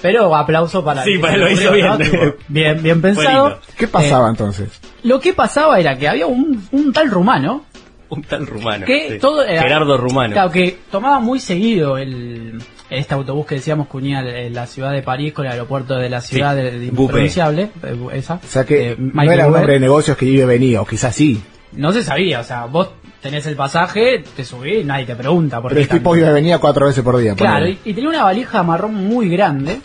Pero 0.00 0.34
aplauso 0.36 0.84
para 0.84 1.02
Sí, 1.02 1.10
el 1.10 1.16
que 1.16 1.22
para 1.22 1.36
lo 1.36 1.50
hizo 1.50 1.68
ocurrió, 1.68 1.96
bien. 1.98 2.34
bien, 2.48 2.82
bien 2.82 3.02
pensado. 3.02 3.58
¿Qué 3.76 3.88
pasaba 3.88 4.28
Eh, 4.28 4.30
entonces? 4.30 4.80
Lo 5.02 5.18
que 5.18 5.32
pasaba 5.32 5.78
era 5.80 5.98
que 5.98 6.08
había 6.08 6.26
un, 6.26 6.66
un 6.70 6.92
tal 6.92 7.10
rumano 7.10 7.64
Un 8.08 8.22
tal 8.22 8.46
rumano. 8.46 8.86
que 8.86 9.12
sí. 9.14 9.18
todo 9.18 9.42
era- 9.42 9.60
Gerardo 9.60 9.96
Rumano. 9.98 10.32
Claro, 10.34 10.50
que 10.52 10.78
tomaba 10.90 11.18
muy 11.18 11.40
seguido 11.40 11.98
el 11.98 12.62
este 12.90 13.14
autobús 13.14 13.46
que 13.46 13.56
decíamos 13.56 13.88
que 13.88 13.96
unía 13.98 14.20
el- 14.20 14.52
la 14.54 14.66
ciudad 14.66 14.92
de 14.92 15.02
París 15.02 15.32
con 15.32 15.44
el 15.46 15.52
aeropuerto 15.52 15.96
de 15.96 16.08
la 16.08 16.20
ciudad 16.20 16.54
Sí, 16.56 16.62
de, 16.62 16.78
de. 16.78 16.86
Impronunciable, 16.86 17.70
eh, 17.82 17.96
esa. 18.14 18.34
O 18.34 18.46
sea 18.46 18.64
que 18.64 18.92
eh, 18.92 18.96
no 18.98 19.22
era 19.30 19.46
un 19.46 19.54
hombre 19.54 19.74
de 19.74 19.80
negocios 19.80 20.16
que 20.16 20.24
vive 20.26 20.44
venido, 20.46 20.84
quizás 20.86 21.14
sí. 21.14 21.42
No 21.72 21.92
se 21.92 22.02
sabía, 22.02 22.40
o 22.40 22.44
sea, 22.44 22.64
vos 22.64 22.88
tenés 23.20 23.44
el 23.46 23.54
pasaje, 23.56 24.24
te 24.34 24.44
subís, 24.44 24.86
nadie 24.86 25.04
te 25.04 25.14
pregunta. 25.16 25.60
por 25.60 25.70
Pero 25.70 25.80
qué 25.80 25.82
el 25.82 25.88
tipo 25.88 26.10
tanto. 26.12 26.12
vive 26.24 26.32
venía 26.32 26.58
cuatro 26.58 26.86
veces 26.86 27.04
por 27.04 27.18
día. 27.18 27.34
Claro, 27.34 27.68
y, 27.68 27.78
y 27.84 27.92
tenía 27.92 28.08
una 28.08 28.24
valija 28.24 28.62
marrón 28.62 28.94
muy 28.94 29.28
grande. 29.28 29.80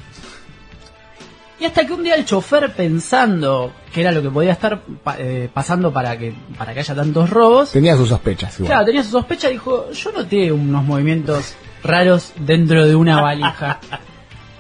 Y 1.60 1.66
hasta 1.66 1.86
que 1.86 1.94
un 1.94 2.04
día 2.04 2.16
el 2.16 2.26
chofer, 2.26 2.72
pensando 2.74 3.72
que 3.94 4.02
era 4.02 4.12
lo 4.12 4.22
que 4.22 4.30
podía 4.30 4.52
estar 4.52 4.82
pa- 5.04 5.16
eh, 5.18 5.50
pasando 5.54 5.94
para 5.94 6.18
que, 6.18 6.34
para 6.58 6.74
que 6.74 6.80
haya 6.82 6.96
tantos 6.96 7.30
robos, 7.30 7.72
Tenía 7.72 7.96
sus 7.96 8.10
sospechas. 8.10 8.56
igual. 8.60 8.72
Claro, 8.72 8.86
tenía 8.86 9.04
su 9.04 9.12
sospecha 9.12 9.50
y 9.50 9.54
dijo, 9.54 9.90
yo 9.92 10.12
noté 10.12 10.52
unos 10.52 10.84
movimientos 10.84 11.56
raros 11.84 12.34
dentro 12.40 12.86
de 12.88 12.96
una 12.96 13.22
valija. 13.22 13.80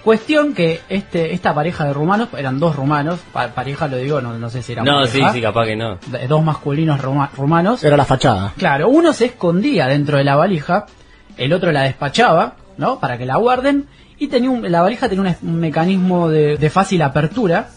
Cuestión 0.04 0.54
que 0.54 0.82
este 0.90 1.34
esta 1.34 1.56
pareja 1.56 1.86
de 1.86 1.94
rumanos, 1.94 2.28
eran 2.38 2.60
dos 2.60 2.76
rumanos, 2.76 3.22
pa- 3.32 3.48
pareja 3.50 3.88
lo 3.88 3.96
digo, 3.96 4.20
no, 4.20 4.38
no 4.38 4.50
sé 4.50 4.62
si 4.62 4.74
era 4.74 4.84
No, 4.84 5.06
sí, 5.06 5.14
pareja, 5.20 5.34
sí, 5.34 5.42
capaz 5.42 5.66
que 5.66 5.76
no. 5.78 5.98
dos 6.28 6.44
masculinos 6.44 7.00
ruma- 7.02 7.30
rumanos. 7.38 7.82
Era 7.86 7.96
la 7.96 8.04
fachada. 8.04 8.52
Claro, 8.58 8.90
uno 8.90 9.14
se 9.14 9.26
escondía 9.28 9.88
dentro 9.88 10.18
de 10.18 10.26
la 10.26 10.36
valija, 10.36 10.88
el 11.38 11.54
otro 11.54 11.72
la 11.72 11.84
despachaba, 11.84 12.56
¿no? 12.78 13.00
Para 13.00 13.18
que 13.18 13.26
la 13.26 13.38
guarden. 13.38 13.88
Y 14.20 14.28
tenía 14.28 14.50
un- 14.50 14.70
la 14.70 14.82
valija 14.82 15.08
tenía 15.08 15.22
un, 15.42 15.50
un 15.50 15.60
mecanismo 15.62 16.28
de, 16.30 16.58
de 16.58 16.70
fácil 16.70 17.02
apertura 17.02 17.70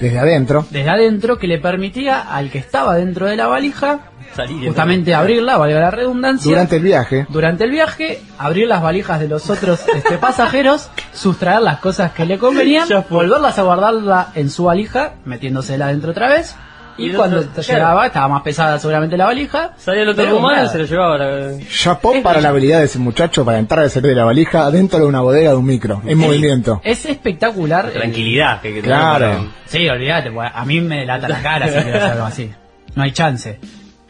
Desde 0.00 0.18
adentro. 0.18 0.66
desde 0.70 0.90
adentro 0.90 1.38
que 1.38 1.46
le 1.46 1.58
permitía 1.58 2.20
al 2.20 2.50
que 2.50 2.58
estaba 2.58 2.96
dentro 2.96 3.26
de 3.26 3.36
la 3.36 3.46
valija 3.46 4.00
Salir 4.34 4.66
justamente 4.66 5.14
abrirla, 5.14 5.58
valga 5.58 5.78
la 5.78 5.90
redundancia 5.90 6.48
Durante 6.48 6.76
el 6.76 6.82
viaje. 6.82 7.26
durante 7.28 7.64
el 7.64 7.70
viaje, 7.70 8.22
abrir 8.38 8.66
las 8.66 8.82
valijas 8.82 9.20
de 9.20 9.28
los 9.28 9.50
otros 9.50 9.80
este, 9.94 10.16
pasajeros, 10.18 10.88
sustraer 11.12 11.60
las 11.60 11.80
cosas 11.80 12.12
que 12.12 12.24
le 12.24 12.38
convenían, 12.38 12.88
volverlas 13.10 13.58
a 13.58 13.62
guardarla 13.62 14.28
en 14.34 14.48
su 14.48 14.64
valija, 14.64 15.14
metiéndosela 15.26 15.88
dentro 15.88 16.12
otra 16.12 16.30
vez, 16.30 16.56
Y, 16.98 17.10
cuando 17.10 17.38
otro- 17.38 17.50
te 17.50 17.62
claro. 17.62 17.78
llegaba, 17.80 18.06
estaba 18.06 18.28
más 18.28 18.42
pesada 18.42 18.78
seguramente 18.78 19.16
la 19.16 19.26
valija. 19.26 19.72
Salía 19.76 20.02
el 20.02 20.08
otro 20.10 20.24
pero 20.24 20.36
rumano 20.36 20.64
y 20.64 20.68
se 20.68 20.78
lo 20.78 20.84
llevaba. 20.84 21.18
la- 21.18 21.52
Chapó 21.70 22.14
para 22.22 22.40
la 22.40 22.48
habilidad 22.50 22.78
de 22.80 22.84
ese 22.84 22.98
muchacho 22.98 23.44
para 23.44 23.58
entrar 23.58 23.84
a 23.84 23.88
salir 23.88 24.10
de 24.10 24.16
la 24.16 24.24
valija 24.24 24.70
dentro 24.70 24.98
de 24.98 25.06
una 25.06 25.20
bodega 25.20 25.50
de 25.50 25.56
un 25.56 25.66
micro, 25.66 26.02
en 26.06 26.18
movimiento. 26.18 26.80
Es 26.84 27.04
espectacular. 27.06 27.86
el- 27.86 27.92
Tranquilidad 27.92 28.60
que 28.60 28.68
hay 28.68 28.74
que 28.74 28.80
Claro. 28.82 29.26
para- 29.26 29.44
Sí, 29.66 29.88
olvídate, 29.88 30.30
pues, 30.30 30.50
a 30.54 30.64
mí 30.64 30.80
me 30.80 30.98
delata 31.00 31.28
la 31.28 31.40
cara 31.42 31.66
si 31.68 31.72
quiero 31.74 31.98
hacer 31.98 32.12
algo 32.12 32.24
así. 32.26 32.50
No 32.94 33.02
hay 33.02 33.12
chance. 33.12 33.58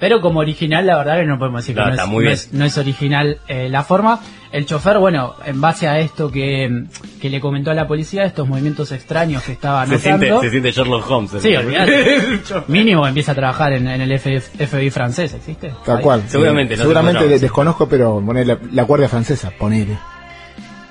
Pero 0.01 0.21
como 0.21 0.41
original, 0.41 0.85
la 0.85 0.97
verdad 0.97 1.19
que 1.19 1.25
no 1.27 1.39
podemos 1.39 1.61
decir 1.63 1.77
que 1.77 1.81
No, 1.81 1.87
no, 1.87 1.93
está 1.93 2.03
es, 2.05 2.09
muy 2.09 2.25
no 2.25 2.29
bien. 2.31 2.33
es- 2.33 2.53
no 2.53 2.65
es 2.65 2.77
original 2.79 3.39
eh, 3.47 3.69
la 3.69 3.85
forma. 3.85 4.19
El 4.53 4.67
chofer, 4.67 4.99
bueno, 4.99 5.35
en 5.47 5.61
base 5.63 5.89
a 5.89 5.99
esto 5.99 6.31
que, 6.31 6.85
que 7.23 7.31
le 7.31 7.41
comentó 7.41 7.71
a 7.71 7.75
la 7.75 7.87
policía, 7.89 8.25
estos 8.25 8.47
movimientos 8.47 8.93
extraños 8.93 9.43
que 9.45 9.53
estaba 9.53 9.87
Se 9.87 9.93
notando. 9.95 10.27
siente, 10.27 10.41
se 10.47 10.51
siente 10.51 10.71
Sherlock 10.73 11.11
Holmes. 11.11 11.31
Sí. 11.41 11.55
Mínimo 12.69 13.07
empieza 13.07 13.33
a 13.33 13.35
trabajar 13.35 13.73
en, 13.73 13.89
en 13.89 14.01
el 14.03 14.19
FBI 14.21 14.91
francés, 14.91 15.33
¿existe? 15.35 15.73
Tal 15.87 15.97
Ahí. 15.99 16.03
cual. 16.03 16.23
Seguramente, 16.27 16.75
Eh, 16.75 16.77
no 16.77 16.83
seguramente 16.83 17.27
desconozco, 17.39 17.89
pero 17.89 18.23
poner 18.25 18.47
la, 18.47 18.59
la 18.73 18.83
guardia 18.83 19.09
francesa, 19.09 19.51
ponele. 19.59 19.97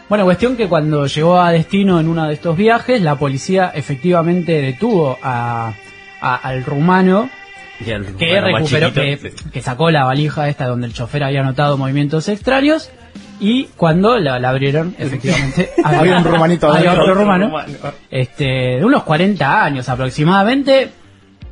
Bueno, 0.09 0.25
cuestión 0.25 0.57
que 0.57 0.67
cuando 0.67 1.05
llegó 1.05 1.39
a 1.39 1.51
destino 1.51 1.99
en 1.99 2.07
uno 2.07 2.27
de 2.27 2.33
estos 2.33 2.57
viajes, 2.57 3.01
la 3.01 3.15
policía 3.15 3.71
efectivamente 3.73 4.59
detuvo 4.61 5.17
a, 5.21 5.73
a- 6.19 6.35
al 6.35 6.65
rumano 6.65 7.29
Y 7.79 7.91
el 7.91 8.15
que 8.17 8.41
recuperó, 8.41 8.91
que, 8.91 9.31
que 9.53 9.61
sacó 9.61 9.89
la 9.91 10.03
valija 10.03 10.49
esta 10.49 10.65
donde 10.67 10.87
el 10.87 10.93
chofer 10.93 11.23
había 11.23 11.43
notado 11.43 11.77
movimientos 11.77 12.27
extraños 12.27 12.89
y 13.39 13.65
cuando 13.75 14.17
la, 14.19 14.39
la 14.39 14.49
abrieron, 14.49 14.95
efectivamente, 14.99 15.71
Había 15.83 15.99
un 16.19 16.27
había 16.27 16.45
adentro. 16.45 17.01
otro 17.01 17.13
rumano, 17.15 17.51
este, 18.09 18.43
de 18.77 18.85
unos 18.85 19.03
40 19.03 19.63
años 19.63 19.89
aproximadamente, 19.89 20.91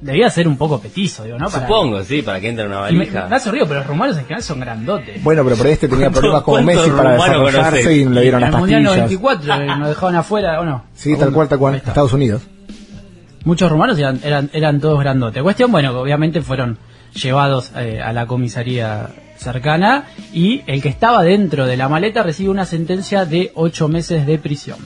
debía 0.02 0.30
ser 0.30 0.48
un 0.48 0.56
poco 0.58 0.80
petizo, 0.80 1.24
digo, 1.24 1.38
¿no? 1.38 1.50
Para- 1.50 1.68
Supongo, 1.68 2.04
sí, 2.04 2.22
para 2.22 2.40
que 2.40 2.50
entre 2.50 2.66
en 2.66 2.72
una 2.72 2.90
Y 2.90 2.94
me, 2.94 3.00
valija. 3.06 3.28
me 3.28 3.36
hace 3.36 3.50
ruido, 3.52 3.66
pero 3.68 3.80
los 3.80 3.88
rumanos 3.88 4.16
en 4.18 4.24
general 4.24 4.44
son 4.44 4.60
grandotes. 4.60 5.24
Bueno, 5.24 5.44
pero 5.44 5.56
por 5.58 5.68
este 5.68 5.88
tenía 5.88 6.06
¿Cuánto- 6.06 6.20
problemas 6.22 6.44
como 6.44 6.58
cuántos 6.58 6.76
Messi 6.78 6.92
para 6.92 7.14
desarrollarse 7.14 7.94
y 7.96 8.06
le 8.06 8.22
dieron 8.22 8.44
en 8.44 8.52
las 8.52 8.54
el 8.54 8.60
Mundial 8.60 8.84
pastillas. 8.86 9.10
94 9.10 9.54
eh, 9.56 9.78
nos 9.80 9.88
dejaron 9.90 10.16
afuera, 10.16 10.62
¿o 10.62 10.66
no? 10.66 10.84
Sí, 10.94 11.18
tal 11.18 11.34
cual, 11.34 11.48
tal 11.50 11.60
cual. 11.60 11.76
Estados 11.76 12.14
Unidos. 12.14 12.44
Muchos 13.46 13.72
rumanos 13.72 13.98
eran, 13.98 14.20
eran, 14.24 14.50
eran 14.54 14.80
todos 14.80 15.00
grandotes. 15.00 15.42
Cuestión, 15.42 15.72
bueno, 15.72 15.92
que 15.92 15.98
obviamente 15.98 16.42
fueron 16.42 16.78
llevados 17.14 17.72
eh, 17.76 18.00
a 18.02 18.14
la 18.14 18.26
comisaría 18.28 19.10
cercana 19.40 20.06
y 20.34 20.62
el 20.68 20.82
que 20.82 20.90
estaba 20.90 21.24
dentro 21.24 21.66
de 21.66 21.78
la 21.78 21.90
maleta 21.90 22.22
recibe 22.24 22.50
una 22.50 22.66
sentencia 22.66 23.26
de 23.26 23.52
ocho 23.56 23.88
meses 23.88 24.26
de 24.28 24.38
prisión. 24.38 24.78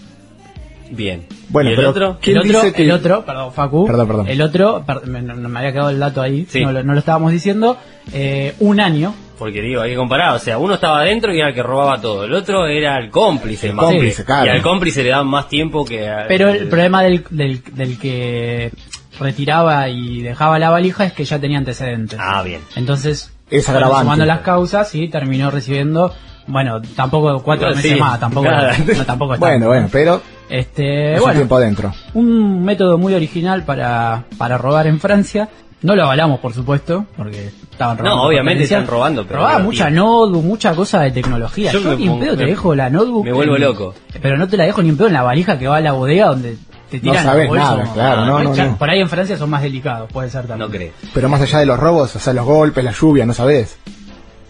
Bien. 0.91 1.25
Bueno, 1.50 1.69
¿Y 1.69 1.74
el 1.74 1.77
pero 1.77 1.89
otro? 1.89 2.17
¿Quién 2.22 2.38
el 2.38 2.43
otro, 2.45 2.62
dice 2.62 2.74
que- 2.74 2.83
el 2.83 2.91
otro, 2.91 3.25
perdón, 3.25 3.51
Facu. 3.53 3.86
Perdón, 3.88 4.07
perdón. 4.07 4.27
El 4.27 4.41
otro, 4.41 4.83
per- 4.86 5.07
me, 5.07 5.22
no- 5.22 5.36
me 5.36 5.60
había 5.60 5.72
quedado 5.72 5.89
el 5.89 6.00
dato 6.00 6.22
ahí, 6.22 6.45
Sí. 6.48 6.62
no, 6.62 6.72
lo, 6.72 6.83
no 6.83 6.93
lo 6.93 7.00
estábamos 7.00 7.31
diciendo, 7.31 7.77
eh, 8.13 8.53
un 8.60 8.79
año. 8.79 9.15
Porque 9.39 9.62
digo, 9.62 9.81
hay 9.81 9.91
que 9.91 9.95
comparar. 9.98 10.36
O 10.36 10.39
sea, 10.39 10.60
uno 10.60 10.75
estaba 10.75 11.00
adentro 11.01 11.33
y 11.33 11.39
era 11.39 11.50
el 11.50 11.55
que 11.55 11.63
robaba 11.63 12.00
todo. 12.00 12.25
El 12.25 12.33
otro 12.33 12.67
era 12.67 13.00
el 13.00 13.10
cómplice. 13.10 13.69
El 13.69 13.74
más. 13.74 13.86
cómplice, 13.86 14.17
Sí. 14.17 14.24
claro. 14.24 14.45
Y 14.45 14.50
al 14.50 14.62
cómplice 14.62 15.01
le 15.03 15.10
dan 15.10 15.25
más 15.27 15.50
tiempo 15.50 15.83
que 15.83 16.07
al... 16.07 16.27
Pero 16.27 16.50
el 16.50 16.67
problema 16.67 17.01
del, 17.01 17.25
del, 17.31 17.62
del 17.74 17.98
que 17.98 18.72
retiraba 19.19 19.89
y 19.89 20.22
dejaba 20.22 20.60
la 20.60 20.69
valija 20.69 21.05
es 21.05 21.13
que 21.13 21.25
ya 21.25 21.39
tenía 21.39 21.57
antecedentes. 21.57 22.19
Ah, 22.22 22.43
bien. 22.43 22.62
Entonces, 22.75 23.33
Es 23.57 23.69
agravante. 23.69 24.01
sumando 24.03 24.25
las 24.25 24.39
causas 24.41 24.93
y 24.95 25.07
terminó 25.10 25.51
recibiendo, 25.51 26.13
bueno, 26.48 26.81
tampoco 26.95 27.41
cuatro 27.43 27.67
Bueno, 27.67 27.75
meses 27.77 27.91
sí, 27.93 28.00
más, 28.00 28.19
tampoco, 28.19 28.48
no, 28.50 29.05
tampoco 29.05 29.33
está. 29.36 29.45
Bueno, 29.45 29.67
bueno, 29.67 29.89
pero 29.91 30.22
Este, 30.50 31.13
es 31.15 31.22
un 31.22 31.31
tiempo 31.33 31.55
adentro. 31.57 31.93
un 32.13 32.63
método 32.63 32.98
muy 32.98 33.13
original 33.13 33.63
para, 33.63 34.24
para 34.38 34.57
robar 34.57 34.88
en 34.88 35.00
Francia. 35.00 35.50
No 35.81 35.95
lo 35.98 36.03
avalamos, 36.03 36.39
por 36.39 36.53
supuesto, 36.53 37.05
porque 37.17 37.50
estaban 37.69 37.98
robando. 37.98 38.15
No, 38.22 38.27
obviamente 38.29 38.63
están 38.63 38.88
robando, 38.88 39.25
pero 39.27 39.39
Robaba 39.39 39.60
mucha 39.60 39.89
notebook, 39.89 40.41
mucha 40.43 40.74
cosa 40.74 41.01
de 41.01 41.12
tecnología. 41.12 41.74
Yo 41.74 41.95
ni 41.98 42.07
en 42.07 42.19
pedo 42.19 42.38
te 42.38 42.45
dejo 42.45 42.74
la 42.74 42.89
notebook. 42.89 43.25
me 43.25 43.33
vuelvo 43.33 43.57
en- 43.57 43.63
loco. 43.63 43.93
Pero 44.22 44.38
no 44.38 44.48
te 44.48 44.55
la 44.55 44.63
dejo 44.63 44.81
ni 44.81 44.89
en 44.89 44.98
pedo 44.98 45.07
en 45.07 45.13
la 45.13 45.24
valija 45.24 45.60
que 45.60 45.67
va 45.67 45.77
a 45.77 45.81
la 45.81 45.91
bodega 45.91 46.27
donde 46.27 46.55
te 47.00 47.07
No 47.07 47.13
sabes 47.15 47.47
bolsos. 47.47 47.77
nada, 47.77 47.93
claro, 47.93 48.25
no, 48.25 48.43
no, 48.43 48.53
Ya, 48.55 48.65
no. 48.67 48.77
Por 48.77 48.89
ahí 48.89 49.00
en 49.00 49.09
Francia 49.09 49.38
son 49.38 49.50
más 49.50 49.62
delicados, 49.62 50.12
puede 50.12 50.29
ser 50.29 50.47
también. 50.47 50.69
No 50.69 50.75
creo. 50.75 50.91
Pero 51.13 51.29
más 51.29 51.41
allá 51.41 51.59
de 51.59 51.65
los 51.65 51.79
robos, 51.79 52.15
o 52.15 52.19
sea, 52.19 52.33
los 52.33 52.45
golpes, 52.45 52.83
la 52.83 52.91
lluvia, 52.91 53.25
no 53.25 53.33
sabes. 53.33 53.77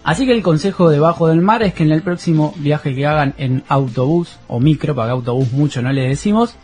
Así 0.04 0.26
que 0.26 0.32
el 0.32 0.42
consejo 0.42 0.90
debajo 0.90 1.28
del 1.28 1.40
mar 1.40 1.62
es 1.62 1.72
que 1.72 1.82
en 1.82 1.90
el 1.92 2.02
próximo 2.02 2.52
viaje 2.58 2.94
que 2.94 3.06
hagan 3.06 3.34
en 3.38 3.64
autobús 3.68 4.36
o 4.48 4.60
micro, 4.60 4.94
para 4.94 5.08
que 5.08 5.12
autobús 5.12 5.52
mucho 5.52 5.80
no 5.80 5.92
le 5.92 6.02
decimos, 6.08 6.56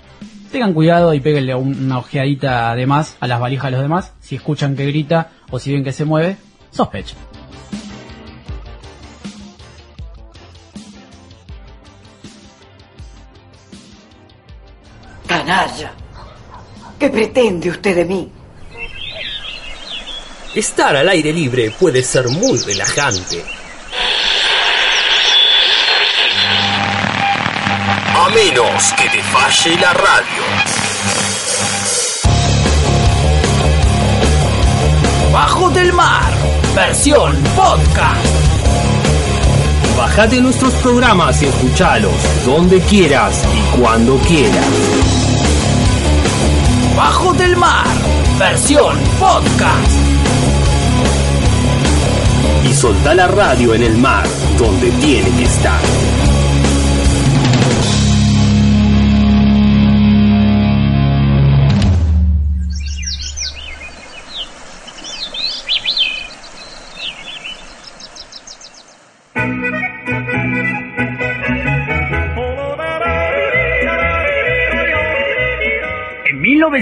tengan 0.53 0.75
cuidado 0.75 1.15
y 1.15 1.21
péguenle 1.21 1.55
un- 1.55 1.85
una 1.87 1.99
ojeadita 1.99 2.71
además 2.71 3.17
a 3.21 3.27
las 3.27 3.41
valijas 3.41 3.67
de 3.67 3.71
los 3.73 3.81
demás. 3.83 4.13
Si 4.21 4.37
escuchan 4.37 4.77
que 4.77 4.85
grita 4.87 5.31
o 5.51 5.59
si 5.59 5.73
ven 5.73 5.85
que 5.85 5.93
se 5.93 6.05
mueve, 6.05 6.37
sospechen. 6.71 7.17
Canalla. 15.31 15.93
¿Qué 16.99 17.09
pretende 17.09 17.71
usted 17.71 17.95
de 17.95 18.05
mí? 18.05 18.33
Estar 20.57 20.97
al 20.97 21.09
aire 21.09 21.33
libre 21.33 21.71
puede 21.71 22.03
ser 22.03 22.27
muy 22.27 22.59
relajante. 22.59 23.45
A 28.17 28.29
menos 28.31 28.93
que 28.95 29.09
te 29.09 29.23
falle 29.23 29.77
la 29.77 29.93
radio. 29.93 30.43
Bajo 35.33 35.71
del 35.71 35.93
mar, 35.93 36.35
versión 36.75 37.41
podcast. 37.55 38.40
Bájate 40.01 40.41
nuestros 40.41 40.73
programas 40.77 41.43
y 41.43 41.45
escuchalos 41.45 42.15
donde 42.47 42.81
quieras 42.81 43.45
y 43.55 43.79
cuando 43.79 44.17
quieras. 44.21 44.67
Bajo 46.97 47.35
del 47.35 47.55
mar, 47.59 47.85
versión 48.39 48.99
podcast. 49.19 49.93
Y 52.65 52.73
solta 52.73 53.15
la 53.15 53.29
radio 53.29 53.75
en 53.75 53.83
el 53.83 53.99
mar 53.99 54.27
donde 54.59 54.91
tiene 54.93 55.29
que 55.33 55.45
estar. 55.45 56.00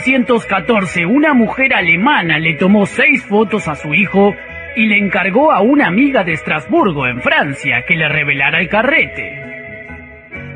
1914, 0.09 1.05
una 1.05 1.35
mujer 1.35 1.75
alemana 1.75 2.39
le 2.39 2.55
tomó 2.55 2.87
seis 2.87 3.23
fotos 3.27 3.69
a 3.69 3.75
su 3.75 3.93
hijo 3.93 4.35
y 4.75 4.87
le 4.87 4.97
encargó 4.97 5.53
a 5.53 5.61
una 5.61 5.87
amiga 5.87 6.25
de 6.25 6.33
Estrasburgo, 6.33 7.07
en 7.07 7.21
Francia, 7.21 7.85
que 7.87 7.95
le 7.95 8.09
revelara 8.09 8.59
el 8.59 8.69
carrete. 8.69 9.39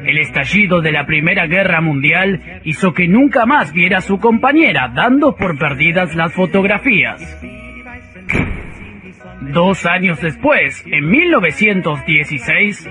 El 0.06 0.16
estallido 0.18 0.80
de 0.80 0.92
la 0.92 1.04
Primera 1.04 1.46
Guerra 1.46 1.82
Mundial 1.82 2.60
hizo 2.64 2.94
que 2.94 3.06
nunca 3.08 3.44
más 3.44 3.74
viera 3.74 3.98
a 3.98 4.00
su 4.00 4.18
compañera, 4.18 4.90
dando 4.94 5.36
por 5.36 5.58
perdidas 5.58 6.14
las 6.14 6.32
fotografías. 6.32 7.20
Dos 9.52 9.84
años 9.84 10.18
después, 10.22 10.82
en 10.86 11.10
1916, 11.10 12.88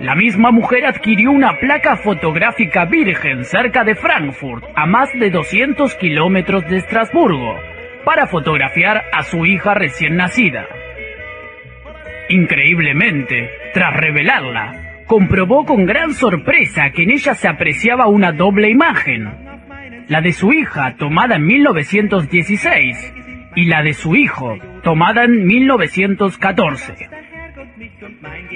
la 0.00 0.14
misma 0.14 0.50
mujer 0.50 0.86
adquirió 0.86 1.30
una 1.30 1.58
placa 1.58 1.96
fotográfica 1.96 2.84
virgen 2.86 3.44
cerca 3.44 3.84
de 3.84 3.94
Frankfurt, 3.94 4.64
a 4.74 4.86
más 4.86 5.10
de 5.12 5.30
200 5.30 5.94
kilómetros 5.96 6.66
de 6.68 6.78
Estrasburgo, 6.78 7.56
para 8.04 8.26
fotografiar 8.26 9.04
a 9.12 9.22
su 9.22 9.46
hija 9.46 9.74
recién 9.74 10.16
nacida. 10.16 10.66
Increíblemente, 12.28 13.50
tras 13.74 13.94
revelarla, 13.94 15.04
comprobó 15.06 15.64
con 15.64 15.86
gran 15.86 16.14
sorpresa 16.14 16.90
que 16.94 17.02
en 17.02 17.10
ella 17.10 17.34
se 17.34 17.48
apreciaba 17.48 18.06
una 18.06 18.32
doble 18.32 18.70
imagen, 18.70 19.28
la 20.08 20.20
de 20.20 20.32
su 20.32 20.52
hija 20.52 20.96
tomada 20.96 21.36
en 21.36 21.46
1916 21.46 23.14
y 23.54 23.64
la 23.66 23.82
de 23.82 23.94
su 23.94 24.16
hijo 24.16 24.56
tomada 24.82 25.24
en 25.24 25.46
1914. 25.46 27.21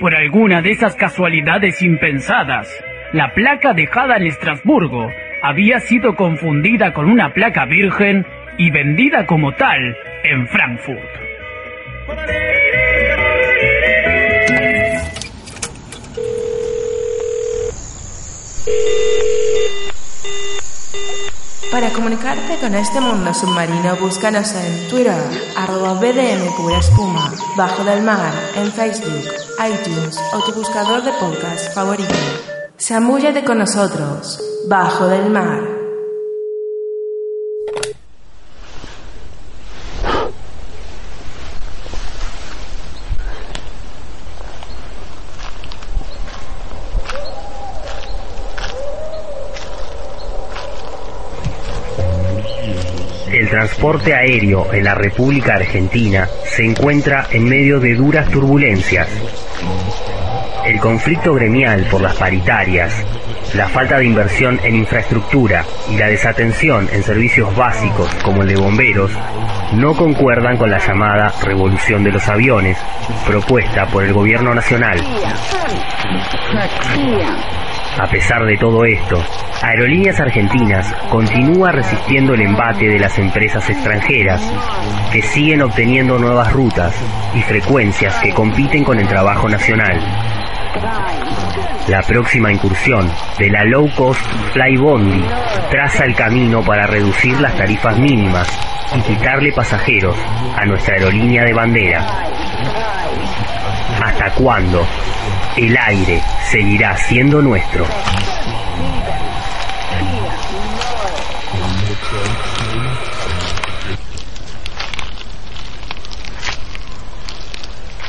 Por 0.01 0.15
alguna 0.15 0.63
de 0.63 0.73
esas 0.73 0.95
casualidades 0.95 1.83
impensadas, 1.83 2.69
la 3.13 3.33
placa 3.35 3.73
dejada 3.73 4.17
en 4.17 4.27
Estrasburgo 4.27 5.11
había 5.43 5.81
sido 5.81 6.15
confundida 6.17 6.93
con 6.93 7.11
una 7.11 7.33
placa 7.33 7.65
virgen 7.65 8.27
y 8.59 8.71
vendida 8.71 9.27
como 9.27 9.53
tal 9.53 9.97
en 10.25 10.47
Frankfurt. 10.49 11.27
Para 21.76 21.92
comunicarte 21.92 22.56
con 22.59 22.75
este 22.75 23.02
mundo 23.02 23.35
submarino, 23.35 23.97
búscanos 23.97 24.50
en 24.54 24.88
Twitter, 24.88 25.23
arroba 25.59 25.92
BDM 26.00 26.56
Pura 26.56 26.78
Espuma, 26.78 27.30
Bajo 27.54 27.85
del 27.85 28.02
Mar, 28.02 28.33
en 28.54 28.73
Facebook, 28.73 29.30
iTunes 29.59 30.18
o 30.33 30.42
tu 30.42 30.54
buscador 30.54 31.02
de 31.04 31.12
podcast 31.21 31.75
favorito. 31.75 32.14
Zambullate 32.80 33.45
con 33.45 33.59
nosotros, 33.59 34.40
Bajo 34.66 35.06
del 35.06 35.28
Mar. 35.28 35.75
El 53.37 53.51
transporte 53.51 54.15
aéreo 54.15 54.73
en 54.73 54.83
la 54.83 54.95
República 54.95 55.57
Argentina 55.57 56.27
se 56.43 56.65
encuentra 56.65 57.27
en 57.31 57.47
medio 57.47 57.79
de 57.79 57.95
duras 57.95 58.31
turbulencias. 58.31 59.07
El 60.65 60.81
conflicto 60.81 61.35
gremial 61.35 61.85
por 61.91 62.01
las 62.01 62.15
paritarias, 62.17 63.05
la 63.55 63.69
falta 63.69 63.99
de 63.99 64.07
inversión 64.07 64.59
en 64.65 64.77
infraestructura 64.77 65.67
y 65.93 65.99
la 65.99 66.07
desatención 66.07 66.89
en 66.91 67.03
servicios 67.03 67.55
básicos 67.55 68.09
como 68.25 68.41
el 68.41 68.49
de 68.49 68.57
bomberos 68.57 69.11
no 69.75 69.95
concuerdan 69.95 70.57
con 70.57 70.71
la 70.71 70.79
llamada 70.79 71.31
revolución 71.43 72.05
de 72.05 72.13
los 72.13 72.27
aviones 72.29 72.79
propuesta 73.27 73.85
por 73.89 74.03
el 74.03 74.15
gobierno 74.15 74.55
nacional. 74.55 74.99
A 77.99 78.06
pesar 78.09 78.45
de 78.45 78.59
todo 78.59 78.85
esto, 78.85 79.17
Aerolíneas 79.63 80.21
Argentinas 80.21 80.93
continúa 81.09 81.73
resistiendo 81.73 82.35
el 82.35 82.43
embate 82.43 82.89
de 82.89 82.99
las 82.99 83.19
empresas 83.19 83.69
extranjeras 83.71 84.43
que 85.11 85.23
siguen 85.23 85.63
obteniendo 85.63 86.19
nuevas 86.19 86.52
rutas 86.52 86.95
y 87.35 87.41
frecuencias 87.43 88.15
que 88.21 88.35
compiten 88.35 88.85
con 88.85 88.99
el 88.99 89.09
trabajo 89.09 89.49
nacional. 89.49 89.99
La 91.89 92.02
próxima 92.02 92.52
incursión 92.52 93.11
de 93.39 93.49
la 93.49 93.65
low 93.65 93.89
cost 93.95 94.21
Flybondi 94.52 95.25
traza 95.71 96.04
el 96.04 96.15
camino 96.15 96.63
para 96.63 96.87
reducir 96.87 97.41
las 97.41 97.56
tarifas 97.56 97.99
mínimas 97.99 98.47
y 98.95 99.00
quitarle 99.00 99.52
pasajeros 99.52 100.17
a 100.54 100.67
nuestra 100.67 100.97
aerolínea 100.97 101.45
de 101.45 101.54
bandera. 101.54 102.06
¿Hasta 104.02 104.35
cuándo 104.35 104.87
el 105.56 105.76
aire 105.76 106.23
seguirá 106.50 106.97
siendo 106.97 107.41
nuestro? 107.41 107.87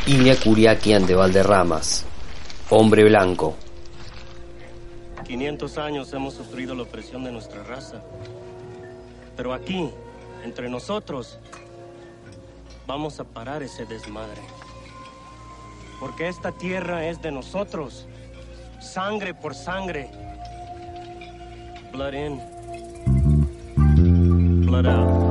Iña 0.07 0.35
Curiaquian 0.35 1.05
de 1.05 1.15
Valderramas, 1.15 2.05
hombre 2.69 3.03
blanco. 3.03 3.55
500 5.25 5.77
años 5.77 6.13
hemos 6.13 6.33
sufrido 6.33 6.73
la 6.75 6.83
opresión 6.83 7.23
de 7.23 7.31
nuestra 7.31 7.63
raza. 7.63 8.01
Pero 9.35 9.53
aquí, 9.53 9.89
entre 10.43 10.69
nosotros, 10.69 11.39
vamos 12.85 13.19
a 13.19 13.25
parar 13.25 13.63
ese 13.63 13.85
desmadre. 13.85 14.41
Porque 15.99 16.27
esta 16.27 16.51
tierra 16.51 17.05
es 17.05 17.21
de 17.21 17.31
nosotros, 17.31 18.07
sangre 18.79 19.33
por 19.33 19.55
sangre. 19.55 20.09
Blood 21.91 22.13
in, 22.13 22.39
blood 24.65 24.85
out. 24.85 25.26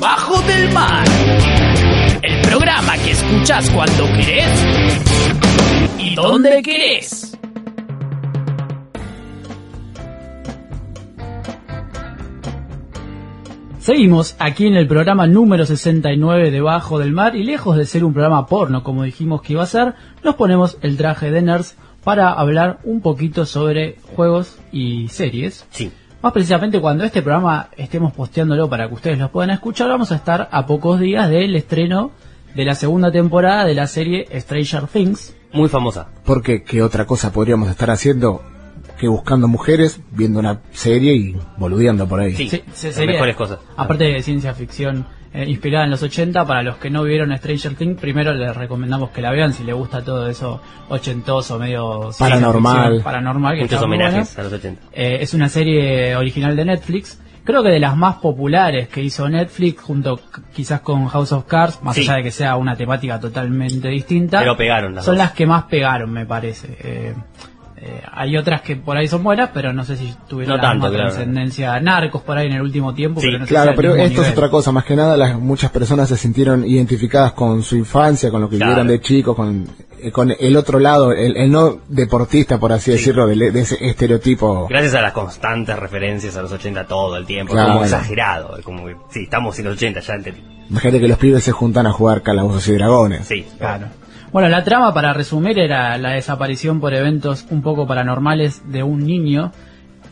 Bajo 0.00 0.42
del 0.42 0.72
mar, 0.72 1.04
el 2.22 2.40
programa 2.42 2.96
que 2.98 3.12
escuchas 3.12 3.70
cuando 3.70 4.04
querés 4.06 4.66
y 5.98 6.14
donde 6.16 6.60
querés. 6.62 7.36
Seguimos 13.78 14.34
aquí 14.40 14.66
en 14.66 14.74
el 14.74 14.88
programa 14.88 15.28
número 15.28 15.64
69 15.64 16.50
de 16.50 16.60
Bajo 16.60 16.98
del 16.98 17.12
Mar 17.12 17.36
y 17.36 17.44
lejos 17.44 17.76
de 17.76 17.86
ser 17.86 18.04
un 18.04 18.12
programa 18.12 18.46
porno 18.46 18.82
como 18.82 19.04
dijimos 19.04 19.40
que 19.40 19.52
iba 19.52 19.62
a 19.62 19.66
ser, 19.66 19.94
nos 20.24 20.34
ponemos 20.34 20.76
el 20.82 20.96
traje 20.96 21.30
de 21.30 21.42
nerds 21.42 21.76
para 22.02 22.32
hablar 22.32 22.80
un 22.82 23.00
poquito 23.00 23.46
sobre 23.46 23.96
juegos 24.16 24.58
y 24.72 25.08
series. 25.08 25.64
Sí. 25.70 25.92
Más 26.22 26.32
precisamente 26.32 26.80
cuando 26.80 27.04
este 27.04 27.22
programa 27.22 27.68
estemos 27.76 28.12
posteándolo 28.12 28.68
para 28.68 28.88
que 28.88 28.94
ustedes 28.94 29.18
lo 29.18 29.30
puedan 29.30 29.50
escuchar, 29.50 29.88
vamos 29.88 30.10
a 30.10 30.16
estar 30.16 30.48
a 30.50 30.66
pocos 30.66 30.98
días 30.98 31.30
del 31.30 31.54
estreno 31.54 32.10
de 32.54 32.64
la 32.64 32.74
segunda 32.74 33.12
temporada 33.12 33.64
de 33.64 33.74
la 33.74 33.86
serie 33.86 34.26
Stranger 34.40 34.88
Things. 34.88 35.34
Muy 35.52 35.68
famosa. 35.68 36.08
Porque 36.24 36.64
qué 36.64 36.82
otra 36.82 37.06
cosa 37.06 37.32
podríamos 37.32 37.68
estar 37.68 37.90
haciendo 37.90 38.42
que 38.98 39.06
buscando 39.06 39.46
mujeres, 39.46 40.00
viendo 40.10 40.40
una 40.40 40.60
serie 40.72 41.14
y 41.14 41.36
boludeando 41.56 42.08
por 42.08 42.18
ahí. 42.20 42.34
Sí, 42.34 42.48
Sí, 42.48 42.62
se- 42.72 42.86
las 42.88 42.96
sería- 42.96 43.12
mejores 43.12 43.36
cosas. 43.36 43.60
Aparte 43.76 44.04
de 44.04 44.20
ciencia 44.22 44.54
ficción 44.54 45.06
eh, 45.40 45.44
inspirada 45.48 45.84
en 45.84 45.90
los 45.90 46.02
80, 46.02 46.44
para 46.46 46.62
los 46.62 46.76
que 46.78 46.90
no 46.90 47.02
vieron 47.04 47.36
Stranger 47.36 47.74
Things, 47.76 48.00
primero 48.00 48.32
les 48.34 48.56
recomendamos 48.56 49.10
que 49.10 49.20
la 49.22 49.30
vean 49.30 49.52
si 49.52 49.62
les 49.64 49.74
gusta 49.74 50.02
todo 50.02 50.28
eso 50.28 50.60
ochentoso, 50.88 51.58
medio 51.58 52.10
Paranormal. 52.18 53.02
paranormal, 53.02 53.54
que 53.56 53.62
Muchos 53.62 53.82
homenajes 53.82 54.38
a 54.38 54.42
los 54.42 54.52
80. 54.52 54.80
Eh, 54.92 55.18
es 55.20 55.34
una 55.34 55.48
serie 55.48 56.16
original 56.16 56.56
de 56.56 56.64
Netflix. 56.64 57.20
Creo 57.44 57.62
que 57.62 57.70
de 57.70 57.80
las 57.80 57.96
más 57.96 58.16
populares 58.16 58.88
que 58.88 59.00
hizo 59.02 59.26
Netflix, 59.28 59.80
junto 59.80 60.20
quizás 60.54 60.80
con 60.80 61.06
House 61.08 61.32
of 61.32 61.44
Cards, 61.46 61.82
más 61.82 61.94
Sí. 61.94 62.02
allá 62.02 62.16
de 62.16 62.22
que 62.24 62.30
sea 62.30 62.56
una 62.56 62.76
temática 62.76 63.18
totalmente 63.18 63.88
distinta. 63.88 64.40
Pero 64.40 64.54
pegaron 64.56 64.94
las 64.94 65.04
Son 65.06 65.14
dos. 65.14 65.24
las 65.24 65.32
que 65.32 65.46
más 65.46 65.64
pegaron, 65.64 66.10
me 66.12 66.26
parece. 66.26 66.76
Eh, 66.80 67.14
eh, 67.80 68.02
hay 68.12 68.36
otras 68.36 68.60
que 68.62 68.76
por 68.76 68.96
ahí 68.96 69.06
son 69.08 69.22
buenas, 69.22 69.50
pero 69.54 69.72
no 69.72 69.84
sé 69.84 69.96
si 69.96 70.12
tuvieron 70.28 70.56
No 70.56 70.62
la 70.62 70.68
tanto, 70.68 70.86
misma 70.86 70.96
claro. 70.96 71.10
trascendencia. 71.12 71.80
Narcos 71.80 72.22
por 72.22 72.36
ahí 72.36 72.46
en 72.48 72.54
el 72.54 72.62
último 72.62 72.94
tiempo, 72.94 73.20
Sí, 73.20 73.26
pero 73.28 73.38
no 73.38 73.44
sé 73.44 73.48
si 73.48 73.54
Claro, 73.54 73.72
pero 73.76 73.94
esto 73.96 74.22
es 74.22 74.30
otra 74.32 74.50
cosa, 74.50 74.72
más 74.72 74.84
que 74.84 74.96
nada 74.96 75.16
las 75.16 75.38
muchas 75.38 75.70
personas 75.70 76.08
se 76.08 76.16
sintieron 76.16 76.64
identificadas 76.64 77.32
con 77.32 77.62
su 77.62 77.76
infancia, 77.76 78.30
con 78.30 78.40
lo 78.40 78.48
que 78.48 78.56
Claro. 78.56 78.70
vivieron 78.72 78.88
de 78.88 79.00
chicos, 79.00 79.36
con, 79.36 79.66
eh, 80.00 80.10
con 80.10 80.32
el 80.38 80.56
otro 80.56 80.78
lado, 80.78 81.12
el, 81.12 81.36
el 81.36 81.50
no 81.50 81.78
deportista, 81.88 82.58
por 82.58 82.72
así 82.72 82.90
decirlo, 82.92 83.26
de, 83.26 83.50
de 83.50 83.60
ese 83.60 83.76
estereotipo. 83.86 84.66
Gracias 84.68 84.94
a 84.94 85.00
las 85.02 85.12
constantes 85.12 85.78
referencias 85.78 86.36
a 86.36 86.42
los 86.42 86.52
80 86.52 86.86
todo 86.86 87.16
el 87.16 87.26
tiempo, 87.26 87.52
Claro. 87.52 87.72
como 87.74 87.84
exagerado, 87.84 88.56
es 88.58 88.64
como 88.64 88.86
que, 88.86 88.96
sí, 89.10 89.22
estamos 89.24 89.58
en 89.58 89.64
los 89.66 89.74
80, 89.76 90.00
ya 90.00 90.14
entendí. 90.14 90.42
Imagínate 90.70 91.00
que 91.00 91.08
los 91.08 91.18
pibes 91.18 91.44
se 91.44 91.52
juntan 91.52 91.86
a 91.86 91.92
jugar 91.92 92.22
calabozos 92.22 92.66
y 92.68 92.72
dragones. 92.72 93.26
Sí, 93.26 93.46
Claro. 93.58 93.86
Bueno, 94.32 94.48
la 94.48 94.62
trama, 94.62 94.92
para 94.92 95.12
resumir, 95.12 95.58
era 95.58 95.96
la 95.98 96.10
desaparición 96.10 96.80
por 96.80 96.92
eventos 96.94 97.46
un 97.50 97.62
poco 97.62 97.86
paranormales 97.86 98.70
de 98.70 98.82
un 98.82 99.06
niño 99.06 99.52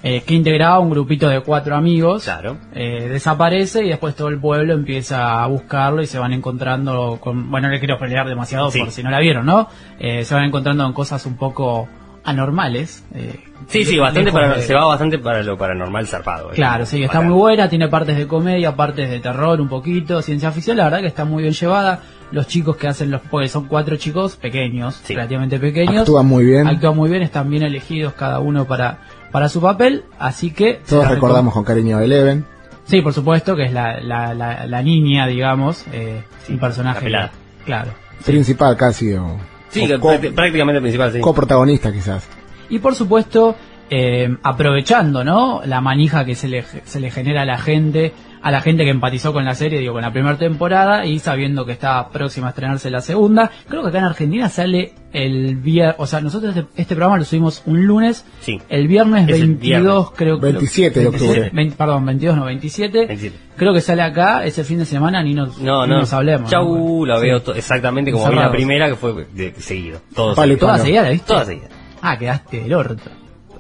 eh, 0.03 0.23
que 0.27 0.35
integraba 0.35 0.79
un 0.79 0.89
grupito 0.91 1.29
de 1.29 1.41
cuatro 1.41 1.77
amigos. 1.77 2.25
Claro. 2.25 2.57
Eh, 2.75 3.09
desaparece 3.11 3.85
y 3.85 3.89
después 3.89 4.15
todo 4.15 4.29
el 4.29 4.39
pueblo 4.41 4.73
empieza 4.73 5.43
a 5.43 5.47
buscarlo 5.49 6.01
y 6.03 6.07
se 6.07 6.19
van 6.19 6.33
encontrando 6.33 7.19
con... 7.21 7.51
Bueno, 7.51 7.69
no 7.69 7.75
le 7.75 7.79
quiero 7.81 7.99
pelear 7.99 8.27
demasiado 8.29 8.71
Sí. 8.71 8.79
por 8.81 8.91
si 8.91 9.03
no 9.03 9.11
la 9.11 9.19
vieron, 9.21 9.45
¿no? 9.45 9.69
Eh, 9.99 10.25
se 10.25 10.35
van 10.35 10.45
encontrando 10.45 10.85
con 10.85 10.93
cosas 10.93 11.27
un 11.27 11.37
poco 11.37 11.89
anormales. 12.25 13.05
eh, 13.15 13.39
Sí, 13.69 13.85
sí, 13.85 13.99
bastante 13.99 14.33
para, 14.33 14.55
de- 14.55 14.63
se 14.63 14.75
va 14.75 14.85
bastante 14.87 15.19
para 15.19 15.43
lo 15.43 15.57
paranormal 15.59 16.07
zarpado. 16.07 16.51
eh. 16.53 16.55
Claro, 16.55 16.87
sí, 16.87 17.03
está 17.03 17.19
Bacán. 17.19 17.31
muy 17.31 17.39
buena, 17.39 17.69
tiene 17.69 17.89
partes 17.89 18.17
de 18.17 18.27
comedia, 18.27 18.75
partes 18.77 19.11
de 19.11 19.19
terror 19.21 19.61
un 19.61 19.69
poquito, 19.69 20.21
ciencia 20.23 20.51
ficción, 20.53 20.77
la 20.77 20.85
verdad 20.85 21.01
que 21.01 21.07
está 21.07 21.25
muy 21.25 21.43
bien 21.43 21.55
llevada. 21.55 22.01
Los 22.33 22.47
chicos 22.49 22.77
que 22.77 22.89
hacen 22.89 23.11
los, 23.11 23.21
porque 23.23 23.49
son 23.49 23.67
cuatro 23.67 23.97
chicos 23.97 24.37
pequeños, 24.37 24.97
Sí. 25.05 25.15
relativamente 25.15 25.59
pequeños. 25.59 26.01
Actúan 26.01 26.27
muy 26.27 26.45
bien. 26.45 26.67
Actúan 26.67 26.97
muy 26.97 27.09
bien, 27.09 27.23
están 27.23 27.49
bien 27.49 27.63
elegidos 27.63 28.15
cada 28.15 28.41
uno 28.41 28.65
para, 28.65 28.99
para 29.31 29.49
su 29.49 29.61
papel, 29.61 30.05
así 30.19 30.51
que... 30.51 30.81
Todos 30.89 31.09
recordamos 31.09 31.55
con 31.55 31.63
cariño 31.65 31.99
a 31.99 32.05
Eleven. 32.05 32.45
Sí, 32.85 33.01
por 33.01 33.13
supuesto, 33.13 33.55
que 33.57 33.65
es 33.65 33.73
la, 33.73 34.01
la, 34.01 34.35
la, 34.35 34.67
la 34.67 34.83
niña, 34.83 35.27
digamos, 35.27 35.85
eh, 35.93 36.23
Sí, 36.47 36.53
un 36.55 36.59
personaje... 36.61 37.09
la. 37.11 37.31
Claro. 37.65 37.91
Principal 38.25 38.77
casi, 38.77 39.13
o, 39.15 39.37
Sí, 39.71 39.91
o 39.93 40.01
prácticamente 40.01 40.81
principal, 40.81 41.13
sí. 41.13 41.21
coprotagonista 41.21 41.93
quizás. 41.93 42.29
Y 42.69 42.79
por 42.79 42.95
supuesto, 42.95 43.55
eh, 43.91 44.37
aprovechando, 44.43 45.25
¿no? 45.25 45.63
La 45.65 45.81
manija 45.81 46.25
que 46.25 46.35
se 46.35 46.49
le, 46.49 46.63
se 46.85 47.01
le 47.01 47.11
genera 47.11 47.43
a 47.43 47.45
la 47.45 47.59
gente, 47.59 48.13
a 48.43 48.51
la 48.51 48.61
gente 48.61 48.85
que 48.85 48.91
empatizó 48.91 49.33
con 49.33 49.45
la 49.45 49.55
serie, 49.55 49.79
digo, 49.81 49.93
con 49.95 50.03
la 50.03 50.13
primera 50.13 50.37
temporada, 50.37 51.07
y 51.07 51.19
sabiendo 51.19 51.65
que 51.65 51.73
está 51.73 52.09
próxima 52.11 52.49
a 52.49 52.51
estrenarse 52.51 52.91
la 52.91 53.01
segunda. 53.01 53.51
Creo 53.69 53.83
que 53.83 53.89
acá 53.89 53.99
en 53.99 54.05
Argentina 54.05 54.49
sale 54.49 54.93
el 55.13 55.57
viernes, 55.57 55.97
o 55.99 56.07
sea, 56.07 56.21
nosotros 56.21 56.57
este, 56.57 56.69
este 56.81 56.95
programa 56.95 57.19
lo 57.19 57.25
subimos 57.25 57.63
un 57.67 57.87
lunes, 57.87 58.25
Sí. 58.41 58.61
el 58.69 58.87
viernes 58.89 59.29
Es 59.29 59.41
el 59.41 59.47
22, 59.55 59.61
viernes. 59.61 60.07
creo 60.17 60.41
que... 60.41 60.47
27 60.53 61.01
de 61.01 61.07
octubre. 61.07 61.51
20 61.53 61.77
perdón, 61.77 62.07
22, 62.07 62.37
no, 62.37 62.45
27. 62.45 63.07
27. 63.07 63.37
Creo 63.57 63.73
que 63.73 63.81
sale 63.81 64.03
acá 64.03 64.45
ese 64.45 64.65
fin 64.65 64.79
de 64.79 64.85
semana, 64.85 65.23
ni 65.23 65.33
nos, 65.33 65.59
No, 65.59 65.87
ni 65.87 65.93
no. 65.93 66.01
nos 66.01 66.13
hablemos. 66.13 66.51
Chau, 66.51 66.99
¿no? 66.99 67.07
la 67.07 67.19
veo 67.19 67.41
exactamente 67.55 68.13
como 68.13 68.29
vi 68.29 68.37
la 68.37 68.51
primera, 68.51 68.89
que 68.89 68.97
fue 68.97 69.27
de, 69.33 69.55
seguido. 69.59 70.01
Todo 70.15 70.35
Palo 70.35 70.53
seguido. 70.55 70.67
¿Toda 70.67 70.79
seguida 70.79 71.03
la 71.03 71.11
viste? 71.11 71.27
Toda 71.27 71.45
seguida. 71.45 71.69
Ah, 72.03 72.19
quedaste 72.19 72.61
del 72.61 72.75
orto. 72.75 73.11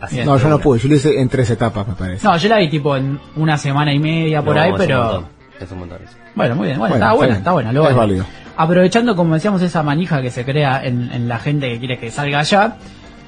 Así. 0.00 0.22
No, 0.24 0.36
yo 0.38 0.48
no 0.48 0.58
pude, 0.58 0.78
yo 0.78 0.88
lo 0.88 0.94
hice 0.96 1.20
en 1.20 1.28
tres 1.28 1.50
etapas, 1.50 1.86
me 1.88 1.94
parece. 1.94 2.26
No, 2.26 2.36
yo 2.36 2.48
la 2.48 2.58
vi 2.58 2.68
tipo 2.68 2.96
en 2.96 3.18
una 3.36 3.56
semana 3.58 3.92
y 3.92 3.98
media 3.98 4.42
por 4.42 4.54
No, 4.56 4.60
ahí, 4.62 4.68
es 4.68 4.72
un 4.72 4.78
pero... 4.78 5.02
montón, 5.02 5.26
Es 5.60 5.70
un 5.72 5.78
montón. 5.78 5.98
Bueno, 6.34 6.54
muy 6.56 6.66
bien, 6.66 6.78
bueno, 6.78 6.92
Bueno, 6.94 7.04
está 7.06 7.12
buena, 7.16 7.26
bien. 7.32 7.38
está 7.38 7.52
buena, 7.52 7.72
lo 7.72 7.80
Es 7.80 7.84
vale. 7.94 7.98
válido. 7.98 8.26
Aprovechando, 8.58 9.16
como 9.16 9.34
decíamos, 9.34 9.62
esa 9.62 9.82
manija 9.82 10.20
que 10.22 10.30
se 10.30 10.44
crea 10.44 10.84
en, 10.84 11.10
en 11.12 11.28
la 11.28 11.38
gente 11.38 11.68
que 11.70 11.78
quiere 11.78 11.98
que 11.98 12.10
salga 12.10 12.38
allá, 12.40 12.76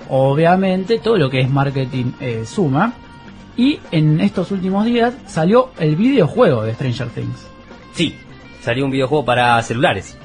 obviamente 0.08 0.98
todo 0.98 1.16
lo 1.18 1.30
que 1.30 1.40
es 1.40 1.50
marketing 1.50 2.12
eh, 2.20 2.44
suma. 2.46 2.92
Y 3.56 3.80
en 3.90 4.20
estos 4.20 4.52
últimos 4.52 4.84
días 4.84 5.14
salió 5.26 5.70
el 5.80 5.96
videojuego 5.96 6.62
de 6.62 6.74
Stranger 6.74 7.08
Things. 7.08 7.46
Sí, 7.92 8.14
salió 8.62 8.84
un 8.84 8.90
videojuego 8.92 9.24
para 9.24 9.60
celulares. 9.62 10.16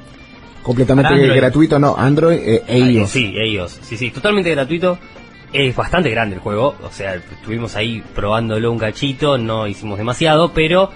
Completamente 0.61 1.27
gratuito, 1.35 1.79
no, 1.79 1.95
Android 1.97 2.37
eh, 2.39 2.63
e 2.67 2.83
Ah, 2.83 2.89
iOS. 2.91 3.09
Sí, 3.09 3.33
ellos. 3.35 3.79
Sí, 3.81 3.97
sí, 3.97 4.11
totalmente 4.11 4.49
gratuito. 4.51 4.97
Es 5.53 5.75
bastante 5.75 6.09
grande 6.09 6.35
el 6.35 6.41
juego, 6.41 6.75
o 6.83 6.91
sea, 6.91 7.13
estuvimos 7.15 7.75
ahí 7.75 8.03
probándolo 8.15 8.71
un 8.71 8.79
cachito, 8.79 9.37
no 9.37 9.67
hicimos 9.67 9.99
demasiado, 9.99 10.51
pero 10.51 10.89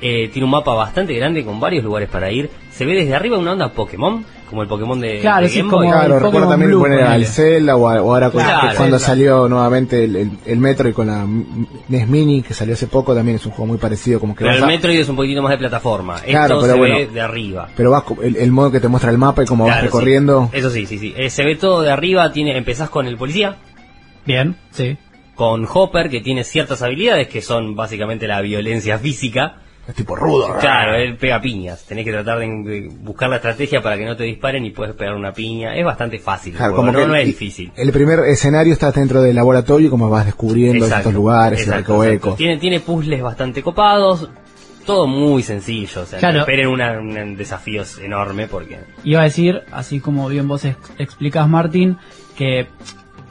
eh, 0.00 0.28
tiene 0.32 0.44
un 0.44 0.52
mapa 0.52 0.74
bastante 0.74 1.12
grande 1.14 1.44
con 1.44 1.58
varios 1.58 1.82
lugares 1.82 2.08
para 2.08 2.30
ir. 2.30 2.48
Se 2.70 2.84
ve 2.86 2.94
desde 2.94 3.14
arriba 3.16 3.36
una 3.36 3.52
onda 3.52 3.72
Pokémon, 3.72 4.24
como 4.48 4.62
el 4.62 4.68
Pokémon 4.68 5.00
de, 5.00 5.18
Claro, 5.18 5.42
de 5.42 5.48
sí, 5.48 5.58
Game 5.58 5.70
como- 5.70 5.82
Boy. 5.82 5.90
Claro, 5.90 6.18
recuerdo 6.20 6.48
también 6.50 6.70
Blue, 6.70 6.80
poner 6.82 7.02
al. 7.02 7.24
Zelda 7.26 7.74
o, 7.74 7.88
a- 7.88 8.00
o 8.00 8.14
ahora 8.14 8.30
con- 8.30 8.44
Claro, 8.44 8.60
cuando 8.76 8.96
Zelda. 8.98 8.98
salió 9.00 9.48
nuevamente 9.48 10.04
el, 10.04 10.14
el, 10.14 10.30
el 10.46 10.58
Metro 10.60 10.88
y 10.88 10.92
con 10.92 11.08
la 11.08 11.26
NES 11.88 12.06
Mini 12.08 12.42
que 12.42 12.54
salió 12.54 12.74
hace 12.74 12.86
poco 12.86 13.12
también 13.12 13.38
es 13.38 13.46
un 13.46 13.50
juego 13.52 13.66
muy 13.66 13.78
parecido 13.78 14.20
como 14.20 14.34
que 14.36 14.40
Pero 14.44 14.50
vas 14.50 14.58
el 14.58 14.64
a- 14.64 14.66
Metroid 14.68 15.00
es 15.00 15.08
un 15.08 15.16
poquito 15.16 15.42
más 15.42 15.50
de 15.50 15.58
plataforma. 15.58 16.20
Claro, 16.20 16.54
Esto 16.54 16.60
pero 16.60 16.72
se 16.74 16.78
bueno. 16.78 16.94
ve 16.94 17.06
de 17.08 17.20
arriba. 17.20 17.68
pero 17.76 17.90
vas 17.90 18.04
el, 18.22 18.36
el 18.36 18.52
modo 18.52 18.70
que 18.70 18.78
te 18.78 18.86
muestra 18.86 19.10
el 19.10 19.18
mapa 19.18 19.42
y 19.42 19.46
como 19.46 19.64
vas 19.66 19.78
sí. 19.80 19.86
recorriendo 19.86 20.48
Eso 20.52 20.70
sí, 20.70 20.86
sí, 20.86 20.96
sí. 20.98 21.12
Eh, 21.16 21.28
se 21.28 21.42
ve 21.42 21.56
todo 21.56 21.82
de 21.82 21.90
arriba, 21.90 22.30
tiene, 22.30 22.56
empezás 22.56 22.88
con 22.88 23.06
el 23.08 23.16
policía, 23.16 23.56
Bien, 24.26 24.56
sí. 24.70 24.96
con 25.34 25.66
Hopper, 25.72 26.08
que 26.10 26.20
tiene 26.20 26.44
ciertas 26.44 26.82
habilidades 26.82 27.28
que 27.28 27.40
son 27.42 27.74
básicamente 27.76 28.26
la 28.26 28.40
violencia 28.40 28.98
física. 28.98 29.56
es 29.88 29.94
tipo 29.94 30.16
rudo. 30.16 30.56
Claro, 30.58 30.94
él 30.96 31.16
pega 31.16 31.40
piñas. 31.40 31.84
Tenés 31.86 32.04
que 32.04 32.10
tratar 32.12 32.38
de, 32.40 32.90
buscar 33.00 33.28
la 33.30 33.36
estrategia 33.36 33.80
para 33.82 33.96
que 33.96 34.04
no 34.04 34.16
te 34.16 34.24
disparen 34.24 34.64
y 34.64 34.70
puedes 34.70 34.94
pegar 34.96 35.14
una 35.14 35.32
piña. 35.32 35.76
Es 35.76 35.84
bastante 35.84 36.18
fácil. 36.18 36.52
el 36.54 36.58
Claro, 36.58 36.74
como 36.74 36.90
no, 36.90 36.98
que 36.98 37.06
no 37.06 37.14
es 37.14 37.20
el- 37.20 37.26
difícil. 37.28 37.70
El 37.76 37.92
primer 37.92 38.18
escenario 38.20 38.72
está 38.72 38.90
dentro 38.90 39.22
del 39.22 39.36
laboratorio 39.36 39.86
y 39.86 39.90
como 39.90 40.10
vas 40.10 40.24
descubriendo 40.26 40.84
Exacto, 40.86 41.10
estos 41.10 41.14
lugares, 41.14 41.60
el 41.60 41.68
exacto, 41.68 41.92
recoveco. 42.02 42.34
Tiene, 42.34 42.56
tiene 42.58 42.80
puzzles 42.80 43.22
bastante 43.22 43.62
copados. 43.62 44.28
Todo 44.86 45.06
muy 45.06 45.42
sencillo. 45.42 46.00
O 46.02 46.06
sea, 46.06 46.18
Claro. 46.18 46.34
no 46.34 46.40
esperen 46.40 46.68
una- 46.68 46.98
un 46.98 47.36
desafío 47.36 47.82
enorme 48.02 48.46
porque... 48.48 48.78
Iba 49.04 49.20
a 49.20 49.24
decir, 49.24 49.62
así 49.72 50.00
como 50.00 50.28
bien 50.28 50.48
vos 50.48 50.64
ex- 50.64 50.78
explicás, 50.98 51.48
Martín, 51.48 51.96
que, 52.36 52.66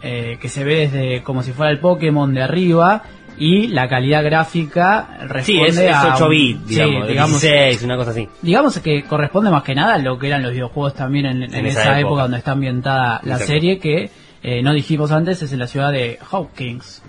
eh, 0.07 0.37
que 0.39 0.47
se 0.49 0.63
ve 0.63 0.87
desde 0.87 1.23
como 1.23 1.41
si 1.43 1.51
fuera 1.51 1.71
el 1.71 1.79
Pokémon 1.79 2.31
de 2.33 2.43
arriba 2.43 3.01
y 3.37 3.67
la 3.67 3.89
calidad 3.89 4.23
gráfica 4.23 5.17
responde 5.27 5.43
Sí, 5.43 5.61
es, 5.61 5.77
es 5.77 5.91
a 5.93 6.13
8 6.15 6.23
un- 6.25 6.29
bits, 6.31 6.59
sí, 6.67 6.73
digamos, 6.75 7.07
digamos 7.07 7.41
16, 7.41 7.83
una 7.83 7.97
cosa 7.97 8.11
así. 8.11 8.29
Digamos 8.41 8.79
que 8.79 9.03
corresponde 9.03 9.49
más 9.51 9.63
que 9.63 9.75
nada 9.75 9.95
a 9.95 9.97
lo 9.97 10.17
que 10.17 10.27
eran 10.27 10.43
los 10.43 10.51
videojuegos 10.53 10.93
también 10.93 11.25
en, 11.25 11.43
en 11.43 11.53
En 11.55 11.65
esa, 11.65 11.81
esa 11.81 11.89
época. 11.99 11.99
época. 11.99 12.21
donde 12.21 12.37
está 12.37 12.51
ambientada 12.51 13.19
la 13.23 13.33
Exacto. 13.33 13.45
serie 13.47 13.79
que 13.79 14.09
eh, 14.43 14.61
no 14.61 14.73
dijimos 14.73 15.11
antes 15.11 15.41
es 15.41 15.51
en 15.51 15.59
la 15.59 15.67
ciudad 15.67 15.91
de 15.91 16.19
Hawkins, 16.31 17.01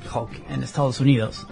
en 0.50 0.62
Estados 0.62 0.98
Unidos. 1.00 1.46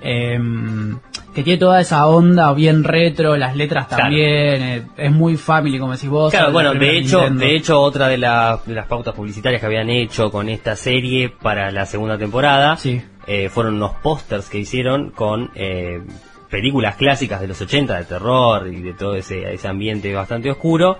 Em, 0.00 0.98
que 1.34 1.42
tiene 1.42 1.58
toda 1.58 1.80
esa 1.80 2.06
onda 2.06 2.52
bien 2.54 2.82
retro, 2.84 3.36
las 3.36 3.56
letras 3.56 3.86
Claro. 3.88 4.04
también, 4.04 4.62
eh, 4.62 4.82
es 4.96 5.12
muy 5.12 5.36
family 5.36 5.78
como 5.78 5.92
decís 5.92 6.08
vos. 6.08 6.30
Claro, 6.30 6.46
la 6.46 6.52
bueno, 6.52 6.74
de 6.74 6.98
hecho, 6.98 7.18
Nintendo. 7.20 7.40
de 7.44 7.56
hecho 7.56 7.80
otra 7.80 8.08
de, 8.08 8.18
la- 8.18 8.60
de 8.64 8.74
las 8.74 8.86
pautas 8.86 9.14
publicitarias 9.14 9.60
que 9.60 9.66
habían 9.66 9.90
hecho 9.90 10.30
con 10.30 10.48
esta 10.48 10.76
serie 10.76 11.28
para 11.28 11.70
la 11.70 11.84
segunda 11.86 12.16
temporada 12.16 12.78
eh, 13.26 13.48
fueron 13.48 13.74
unos 13.74 13.92
pósters 14.02 14.48
que 14.48 14.58
hicieron 14.58 15.10
con 15.10 15.50
eh, 15.54 16.00
películas 16.48 16.94
clásicas 16.96 17.40
de 17.40 17.48
los 17.48 17.60
80 17.60 17.98
de 17.98 18.04
terror 18.04 18.68
y 18.68 18.80
de 18.80 18.92
todo 18.94 19.14
ese, 19.16 19.52
ese 19.52 19.66
ambiente 19.68 20.14
bastante 20.14 20.50
oscuro, 20.50 20.96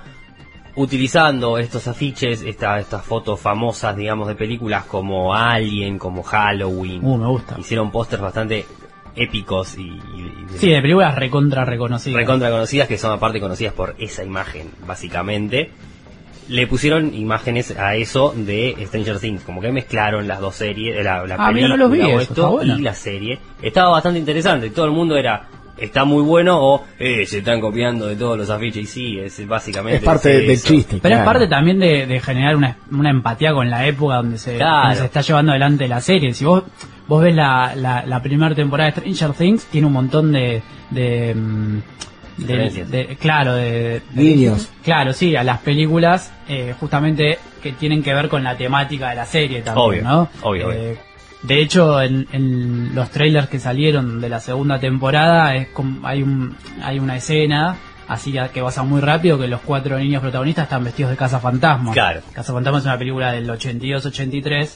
utilizando 0.75 1.57
estos 1.59 1.89
afiches, 1.89 2.43
esta- 2.43 2.79
estas 2.79 3.03
fotos 3.05 3.41
famosas, 3.41 3.97
digamos, 3.97 4.29
de 4.29 4.35
películas 4.35 4.85
como 4.85 5.33
Alien, 5.35 5.99
como 5.99 6.23
Halloween. 6.23 7.01
Uh, 7.03 7.17
me 7.17 7.27
gusta. 7.29 7.57
Hicieron 7.59 7.91
pósters 7.91 8.21
bastante 8.23 8.67
épicos 9.17 9.77
y, 9.79 9.83
y- 9.83 9.87
y- 10.55 10.59
Sí, 10.59 10.69
de 10.71 10.81
películas 10.81 11.15
recontra 11.17 11.65
reconocidas. 11.65 12.17
recontra 12.21 12.51
conocidas 12.51 12.87
que 12.89 12.99
son 12.99 13.13
aparte 13.13 13.41
conocidas 13.41 13.73
por 13.75 13.95
esa 13.99 14.23
imagen, 14.25 14.71
básicamente. 14.87 15.71
Le 16.49 16.67
pusieron 16.69 17.13
imágenes 17.13 17.77
a 17.77 17.97
eso 17.97 18.33
de 18.37 18.77
Stranger 18.87 19.19
Things, 19.19 19.43
como 19.43 19.61
que 19.61 19.73
mezclaron 19.73 20.29
las 20.29 20.39
dos 20.39 20.55
series, 20.55 21.05
la, 21.05 21.27
la 21.27 21.35
Ah, 21.35 21.51
mira, 21.51 21.67
película 21.67 21.77
no 21.77 21.77
los 21.77 21.91
vi 21.91 22.23
esto 22.23 22.61
y 22.63 22.83
la 22.83 22.95
serie. 22.95 23.39
Estaba 23.61 23.89
bastante 23.91 24.21
interesante, 24.21 24.71
todo 24.71 24.85
el 24.87 24.93
mundo 24.93 25.17
era 25.17 25.49
está 25.79 26.05
muy 26.05 26.23
bueno 26.23 26.59
o 26.61 26.85
eh, 26.99 27.27
se 27.27 27.39
están 27.39 27.61
copiando 27.61 28.07
de 28.07 28.17
todos 28.17 28.39
los 28.39 28.49
afiches 28.51 28.83
y 28.85 28.87
sí, 28.87 29.19
es 29.19 29.47
básicamente 29.47 29.99
Es 29.99 30.03
parte 30.05 30.41
es 30.41 30.47
del 30.47 30.63
chiste. 30.77 30.99
Pero 31.03 31.17
es 31.17 31.23
parte 31.23 31.47
también 31.49 31.79
de, 31.79 32.07
de 32.07 32.21
generar 32.21 32.57
una, 32.57 32.77
una 32.91 33.11
empatía 33.11 33.53
con 33.53 33.69
la 33.71 33.87
época 33.87 34.17
donde 34.17 34.39
se, 34.39 34.57
Claro. 34.57 34.83
donde 34.89 34.97
se 35.01 35.05
está 35.07 35.21
llevando 35.21 35.53
adelante 35.53 35.87
la 35.89 36.01
serie. 36.01 36.33
Si 36.35 36.45
vos 36.45 36.65
vos 37.09 37.23
ves 37.23 37.35
la, 37.35 37.75
la, 37.77 38.05
la 38.07 38.23
primera 38.23 38.55
temporada 38.55 38.91
de 38.91 39.01
Stranger 39.15 39.33
Things, 39.37 39.67
tiene 39.67 39.87
un 39.87 39.93
montón 39.93 40.33
de... 40.33 40.63
de, 40.91 41.35
mm, 41.35 41.77
de- 41.79 41.83
Diferencias. 42.39 42.91
de- 42.91 43.17
claro, 43.17 43.55
de, 43.55 44.03
de- 44.11 44.23
Guiños. 44.23 44.69
Claro, 44.85 45.13
sí, 45.13 45.35
a 45.37 45.43
las 45.45 45.59
películas 45.61 46.33
eh, 46.49 46.75
justamente 46.79 47.39
que 47.63 47.73
tienen 47.73 48.03
que 48.03 48.13
ver 48.13 48.29
con 48.29 48.43
la 48.45 48.57
temática 48.57 49.09
de 49.11 49.17
la 49.17 49.25
serie 49.25 49.63
también, 49.63 49.87
Obvio, 49.87 50.03
¿no? 50.03 50.29
obvio, 50.43 50.71
Eh, 50.73 50.99
De 51.43 51.61
hecho, 51.61 52.01
en, 52.03 52.27
en 52.33 52.95
los 52.95 53.11
trailers 53.11 53.49
que 53.49 53.59
salieron 53.59 54.21
de 54.21 54.29
la 54.29 54.41
segunda 54.41 54.79
temporada 54.81 55.55
es 55.55 55.69
como- 55.69 56.07
hay 56.07 56.23
un 56.23 56.57
hay 56.83 56.99
una 56.99 57.17
escena 57.17 57.77
así 58.09 58.35
que 58.53 58.63
pasa 58.63 58.83
muy 58.83 59.01
rápido 59.01 59.39
que 59.39 59.47
los 59.49 59.61
cuatro 59.61 59.99
niños 59.99 60.23
protagonistas 60.23 60.65
están 60.65 60.85
vestidos 60.85 61.11
de 61.11 61.17
Casa 61.17 61.39
Fantasma. 61.41 61.93
Claro. 61.93 62.21
Casa 62.33 62.53
Fantasma 62.53 62.79
es 62.79 62.85
una 62.85 62.99
película 62.99 63.33
del 63.33 63.49
82-83, 63.51 64.69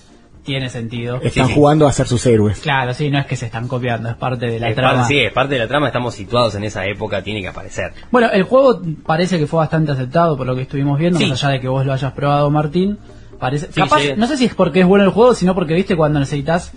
tiene 0.44 0.68
sentido. 0.70 1.20
Están 1.22 1.48
jugando 1.50 1.86
a 1.86 1.92
ser 1.92 2.06
sus 2.08 2.24
héroes. 2.26 2.60
Claro, 2.60 2.92
sí, 2.94 3.10
no 3.10 3.18
es 3.18 3.26
que 3.26 3.36
se 3.36 3.46
están 3.46 3.68
copiando, 3.68 4.08
es 4.08 4.16
parte 4.16 4.46
de 4.46 4.58
la 4.58 4.68
Es 4.70 4.74
trama. 4.74 4.94
parte, 5.00 5.14
sí, 5.14 5.20
es 5.20 5.32
parte 5.32 5.54
de 5.54 5.60
la 5.60 5.68
trama, 5.68 5.86
estamos 5.88 6.14
situados 6.14 6.54
en 6.56 6.64
esa 6.64 6.84
época, 6.86 7.22
tiene 7.22 7.40
que 7.40 7.48
aparecer. 7.48 7.92
Bueno, 8.10 8.28
el 8.32 8.42
juego 8.44 8.80
parece 9.06 9.38
que 9.38 9.46
fue 9.46 9.58
bastante 9.58 9.92
aceptado 9.92 10.36
por 10.36 10.46
lo 10.46 10.54
que 10.56 10.62
estuvimos 10.62 10.98
viendo, 10.98 11.18
Sí. 11.18 11.26
más 11.26 11.42
allá 11.44 11.54
de 11.54 11.60
que 11.60 11.68
vos 11.68 11.84
lo 11.86 11.92
hayas 11.92 12.12
probado, 12.12 12.50
Martín. 12.50 12.98
Parece, 13.40 13.66
Sí, 13.72 13.80
capaz, 13.80 14.00
sí. 14.00 14.12
no 14.16 14.26
sé 14.26 14.36
si 14.36 14.44
es 14.44 14.54
porque 14.54 14.80
es 14.80 14.86
bueno 14.86 15.04
el 15.04 15.10
juego, 15.10 15.34
sino 15.34 15.54
porque 15.54 15.74
viste 15.74 15.96
cuando 15.96 16.18
necesitas 16.20 16.72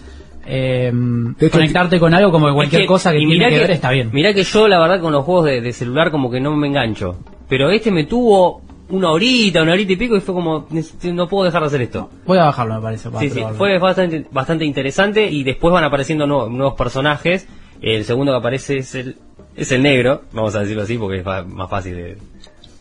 eh, 0.46 0.92
hecho, 1.40 1.52
conectarte 1.52 2.00
con 2.00 2.14
algo 2.14 2.32
como 2.32 2.48
que 2.48 2.54
cualquier 2.54 2.82
Es 2.82 2.84
que- 2.86 2.88
cosa 2.88 3.12
que 3.12 3.18
tiene 3.20 3.50
que, 3.50 3.60
ver 3.60 3.72
está 3.72 3.92
bien. 3.92 4.10
Mirá 4.12 4.34
que 4.34 4.44
yo, 4.44 4.68
la 4.68 4.80
verdad, 4.80 5.00
con 5.02 5.12
los 5.14 5.24
juegos 5.26 5.46
de, 5.46 5.62
de 5.62 5.74
celular 5.74 6.10
como 6.12 6.30
que 6.32 6.40
no 6.40 6.56
me 6.56 6.68
engancho. 6.68 7.18
Pero 7.48 7.70
este 7.70 7.92
me 7.92 8.06
tuvo 8.06 8.62
una 8.90 9.12
horita, 9.12 9.62
una 9.64 9.72
horita 9.74 9.94
y 9.94 9.96
pico 9.96 10.16
y 10.18 10.22
fue 10.22 10.34
como, 10.36 10.68
"Neces- 10.70 11.14
no 11.14 11.28
puedo 11.28 11.46
dejar 11.46 11.62
de 11.62 11.68
hacer 11.68 11.82
esto. 11.82 12.10
Voy 12.26 12.38
a 12.38 12.46
bajarlo, 12.46 12.76
me 12.76 12.82
parece. 12.82 13.10
para 13.10 13.22
Sí, 13.22 13.30
sí, 13.30 13.42
fue 13.58 13.78
bastante, 13.80 14.26
bastante 14.32 14.66
interesante 14.66 15.30
y 15.30 15.44
después 15.44 15.74
van 15.74 15.84
apareciendo 15.86 16.28
nuevos, 16.28 16.52
nuevos 16.52 16.74
personajes. 16.76 17.48
El 17.82 18.04
segundo 18.06 18.32
que 18.34 18.38
aparece 18.38 18.78
es 18.78 18.96
el, 18.96 19.16
es 19.56 19.72
el 19.72 19.82
negro, 19.84 20.24
vamos 20.34 20.56
a 20.56 20.60
decirlo 20.62 20.84
así 20.84 20.98
porque 20.98 21.20
es 21.20 21.26
más 21.26 21.70
fácil 21.70 21.96
de... 21.96 22.18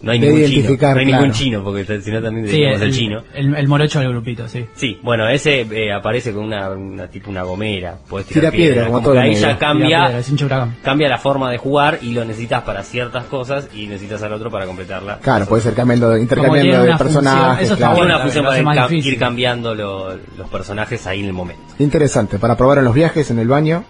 No 0.03 0.11
hay 0.11 0.19
De 0.19 0.27
ningún 0.33 0.51
chino, 0.51 0.65
no 0.65 0.71
hay 0.71 0.77
claro. 0.79 1.05
ningún 1.05 1.31
chino 1.33 1.63
porque 1.63 2.01
si 2.01 2.11
no 2.11 2.21
también 2.21 2.49
Sí, 2.49 2.63
el, 2.63 2.83
el 2.83 2.93
chino. 2.93 3.23
El, 3.33 3.55
el 3.55 3.69
morocho 3.69 4.01
del 4.01 4.09
grupito, 4.09 4.49
sí. 4.49 4.67
Sí, 4.75 4.99
bueno, 5.01 5.29
ese 5.29 5.61
eh, 5.71 5.93
aparece 5.93 6.33
con 6.33 6.43
una, 6.45 6.71
una 6.71 7.07
tipo 7.07 7.31
una 7.31 7.43
gomera, 7.45 7.99
Tira 8.11 8.25
tirar 8.25 8.53
piedra, 8.53 8.83
como 8.87 8.97
como 8.99 9.09
todo 9.11 9.21
ahí 9.21 9.35
ya 9.35 9.39
Tira 9.47 9.59
cambia, 9.59 10.23
piedra, 10.37 10.69
cambia 10.83 11.09
la 11.09 11.19
forma 11.19 11.53
de 11.53 11.59
jugar 11.59 12.01
y 12.03 12.13
lo 12.15 12.25
necesitas 12.25 12.63
para 12.63 12.83
ciertas 12.83 13.27
cosas 13.27 13.69
y 13.75 13.87
necesitas 13.87 14.21
al 14.25 14.33
otro 14.33 14.51
para 14.51 14.67
completarla. 14.67 15.19
Claro, 15.23 15.47
puede 15.47 15.63
ser 15.63 15.75
cambiando, 15.75 16.17
intercambiando 16.19 16.71
de 16.73 16.77
función, 16.79 16.99
personajes. 16.99 17.65
eso 17.65 17.75
está 17.75 17.87
claro. 17.87 17.95
Tiene 17.95 18.15
una 18.15 18.19
función 18.25 18.45
para 18.45 18.89
cam- 18.89 19.05
ir 19.07 19.19
cambiando 19.21 19.75
lo- 19.77 20.17
los 20.37 20.49
personajes 20.51 21.07
ahí 21.07 21.21
en 21.21 21.27
el 21.27 21.33
momento. 21.33 21.63
Interesante, 21.79 22.41
para 22.41 22.57
probar 22.57 22.79
en 22.79 22.85
los 22.87 22.95
viajes, 22.95 23.31
en 23.31 23.39
el 23.39 23.47
baño. 23.47 23.85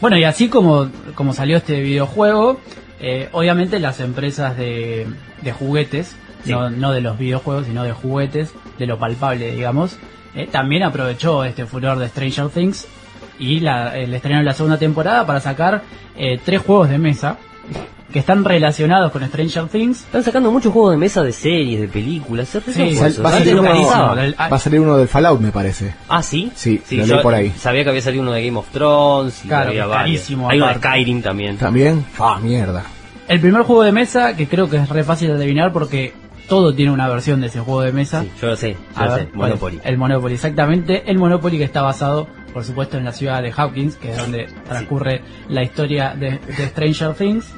Bueno, 0.00 0.16
y 0.18 0.22
así 0.24 0.48
como, 0.48 0.88
como 1.16 1.32
salió 1.34 1.56
este 1.56 1.80
videojuego, 1.80 2.60
eh, 3.00 3.28
obviamente 3.32 3.80
las 3.80 3.98
empresas 3.98 4.56
de, 4.56 5.06
de 5.42 5.52
juguetes, 5.52 6.16
Sí. 6.44 6.50
no, 6.50 6.70
no 6.70 6.90
de 6.92 7.00
los 7.00 7.18
videojuegos, 7.18 7.66
sino 7.66 7.84
de 7.84 7.92
juguetes, 7.92 8.52
de 8.78 8.86
lo 8.86 8.98
palpable, 8.98 9.52
digamos, 9.52 9.96
eh, 10.34 10.48
también 10.50 10.82
aprovechó 10.82 11.44
este 11.44 11.66
furor 11.66 11.98
de 11.98 12.08
Stranger 12.08 12.48
Things 12.48 12.88
y 13.38 13.60
la, 13.60 13.96
el 13.96 14.12
estreno 14.12 14.38
de 14.38 14.44
la 14.44 14.54
segunda 14.54 14.78
temporada 14.78 15.24
para 15.26 15.40
sacar 15.40 15.82
eh, 16.16 16.40
tres 16.44 16.62
juegos 16.62 16.88
de 16.88 16.98
mesa 16.98 17.36
que 18.12 18.18
están 18.18 18.44
relacionados 18.44 19.10
con 19.10 19.24
Stranger 19.26 19.68
Things. 19.68 20.02
Están 20.02 20.22
sacando 20.22 20.50
muchos 20.52 20.72
juegos 20.72 20.90
de 20.92 20.96
mesa 20.98 21.22
de 21.22 21.32
series, 21.32 21.80
de 21.80 21.88
películas. 21.88 22.48
Sí, 22.48 22.94
va, 22.96 23.06
a 23.28 23.32
salir 23.32 23.54
no 23.54 23.62
uno, 23.62 24.16
va 24.38 24.56
a 24.56 24.58
salir 24.58 24.80
uno 24.80 24.98
del 24.98 25.08
Fallout, 25.08 25.40
me 25.40 25.50
parece. 25.50 25.94
Ah, 26.08 26.22
¿sí? 26.22 26.52
Sí, 26.54 26.80
lo 26.90 26.96
leí 26.98 27.06
yo 27.06 27.22
por 27.22 27.34
ahí. 27.34 27.52
Sabía 27.56 27.84
que 27.84 27.90
había 27.90 28.02
salido 28.02 28.22
uno 28.22 28.32
de 28.32 28.44
Game 28.44 28.58
of 28.58 28.68
Thrones 28.70 29.44
y 29.44 29.48
Claro, 29.48 29.70
había 29.70 29.88
carísimo, 29.88 30.50
Hay 30.50 30.58
uno 30.58 30.68
de. 30.68 30.74
Skyrim 30.74 31.22
también. 31.22 31.56
También, 31.56 32.04
ah, 32.18 32.38
mierda. 32.42 32.84
El 33.32 33.40
primer 33.40 33.62
juego 33.62 33.82
de 33.82 33.92
mesa, 33.92 34.36
que 34.36 34.46
creo 34.46 34.68
que 34.68 34.76
es 34.76 34.86
re 34.90 35.04
fácil 35.04 35.28
de 35.28 35.34
adivinar 35.36 35.72
porque 35.72 36.12
todo 36.50 36.74
tiene 36.74 36.92
una 36.92 37.08
versión 37.08 37.40
de 37.40 37.46
ese 37.46 37.60
juego 37.60 37.80
de 37.80 37.90
mesa. 37.90 38.20
Sí, 38.20 38.30
yo 38.42 38.48
lo 38.48 38.56
sé, 38.56 38.72
yo 38.72 38.78
A 38.94 39.06
lo 39.06 39.12
ver, 39.14 39.20
sé. 39.22 39.28
¿cuál 39.28 39.52
es? 39.52 39.54
Monopoly. 39.60 39.80
El 39.84 39.96
Monopoly, 39.96 40.34
exactamente. 40.34 41.10
El 41.10 41.16
Monopoly 41.16 41.56
que 41.56 41.64
está 41.64 41.80
basado, 41.80 42.28
por 42.52 42.62
supuesto, 42.62 42.98
en 42.98 43.04
la 43.06 43.12
ciudad 43.12 43.40
de 43.40 43.50
Hawkins, 43.50 43.96
que 43.96 44.10
es 44.10 44.18
donde 44.18 44.48
transcurre 44.68 45.22
la 45.48 45.62
historia 45.62 46.14
de, 46.14 46.40
de 46.46 46.66
Stranger 46.68 47.14
Things. 47.14 47.50